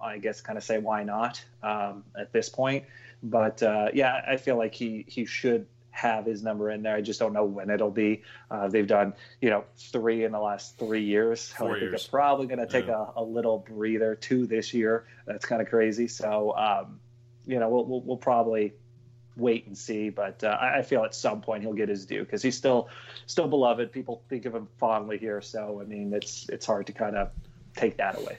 [0.00, 2.84] I guess kind of say why not um, at this point.
[3.22, 6.94] But uh, yeah, I feel like he he should have his number in there.
[6.96, 8.22] I just don't know when it'll be.
[8.50, 11.48] Uh, they've done you know three in the last three years.
[11.52, 12.02] Four I think years.
[12.04, 13.06] they're probably going to take Yeah.
[13.16, 15.06] a, a little breather too this year.
[15.26, 16.08] That's kind of crazy.
[16.08, 17.00] So um,
[17.46, 18.74] you know we'll, we'll we'll probably
[19.36, 20.10] wait and see.
[20.10, 22.88] But uh, I I feel at some point he'll get his due because he's still
[23.26, 23.92] still beloved.
[23.92, 27.30] People think of him fondly here, so I mean it's it's hard to kind of
[27.76, 28.38] take that away.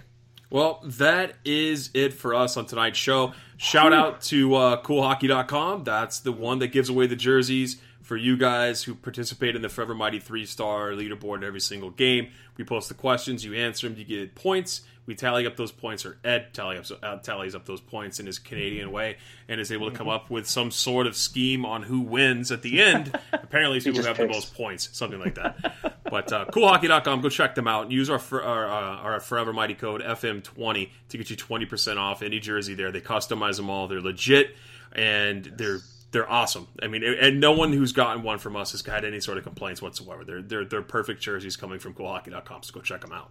[0.52, 3.32] Well, that is it for us on tonight's show.
[3.56, 5.86] Shout out to uh, coolhockey.com.
[5.86, 9.70] That's the one that gives away the jerseys for you guys who participate in the
[9.70, 12.32] Forever Mighty three star leaderboard every single game.
[12.58, 14.82] We post the questions, you answer them, you get points.
[15.06, 18.26] We tally up those points, or Ed tally up, uh, tallies up those points in
[18.26, 19.18] his Canadian way,
[19.48, 22.62] and is able to come up with some sort of scheme on who wins at
[22.62, 23.18] the end.
[23.34, 26.01] Apparently, it's who have the most points, something like that.
[26.12, 27.90] But uh, coolhockey.com, go check them out.
[27.90, 32.22] Use our for, our, uh, our Forever Mighty code FM20 to get you 20% off
[32.22, 32.92] any jersey there.
[32.92, 33.88] They customize them all.
[33.88, 34.56] They're legit
[34.92, 35.80] and they're
[36.12, 36.68] they're awesome.
[36.84, 39.46] I mean, and no one who's gotten one from us has had any sort of
[39.46, 40.26] complaints whatsoever.
[40.26, 42.64] They're they're they're perfect jerseys coming from coolhockey.com.
[42.64, 43.30] So go check them out.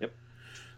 [0.00, 0.12] Yep.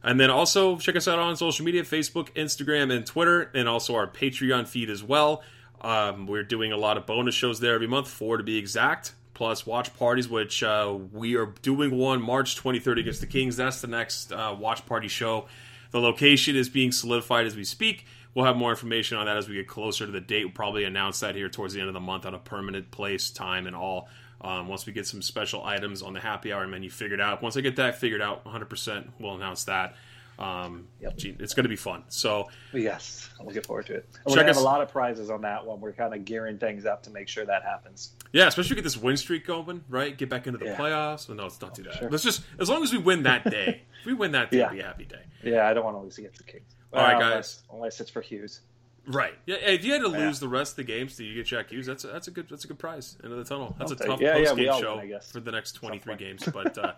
[0.03, 3.95] And then also check us out on social media Facebook, Instagram, and Twitter, and also
[3.95, 5.43] our Patreon feed as well.
[5.81, 9.15] Um, we're doing a lot of bonus shows there every month, four to be exact,
[9.43, 13.57] plus watch parties, which uh, we are doing one March 23rd against the Kings.
[13.57, 15.47] That's the next uh, watch party show.
[15.91, 18.07] The location is being solidified as we speak.
[18.37, 20.45] We'll have more information on that as we get closer to the date.
[20.45, 23.31] We'll probably announce that here towards the end of the month on a permanent place,
[23.31, 24.09] time, and all.
[24.43, 27.43] Um, once we get some special items on the happy hour menu figured out.
[27.43, 29.97] Once I get that figured out 100%, we'll announce that.
[30.43, 31.17] Um, Yep.
[31.17, 32.05] gee, it's going to be fun.
[32.09, 34.09] So, Yes, I'm looking forward to it.
[34.13, 35.81] And We're gonna have us- a lot of prizes on that one.
[35.81, 38.15] We're kind of gearing things up to make sure that happens.
[38.33, 40.17] yeah, especially if we get this win streak going, right?
[40.17, 40.77] Get back into the Yeah.
[40.77, 41.29] playoffs.
[41.29, 41.95] Well, no, let's not do that.
[41.95, 42.11] Sure.
[42.11, 44.65] Let's just, as long as we win that day, if we win that day, Yeah.
[44.67, 45.23] it'll be a happy day.
[45.43, 46.75] Yeah, I don't want to lose against the Kings.
[46.93, 47.23] All right, guys.
[47.23, 48.61] Unless, unless it's for Hughes.
[49.07, 49.35] Right.
[49.47, 49.57] Yeah.
[49.57, 50.27] If you had to Yeah.
[50.27, 51.87] lose the rest of the games, do you get Jack Hughes?
[51.87, 53.17] That's a, that's a good that's a good prize.
[53.25, 53.75] End of the tunnel.
[53.79, 55.33] That's I'll a tough yeah, yeah, post we game all show win, I guess.
[55.33, 56.49] for the next twenty three games.
[56.53, 56.93] But uh,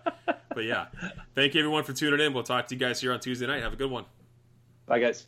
[0.53, 0.85] but yeah,
[1.35, 2.33] thank you everyone for tuning in.
[2.33, 3.63] We'll talk to you guys here on Tuesday night.
[3.63, 4.05] Have a good one.
[4.85, 5.25] Bye, guys.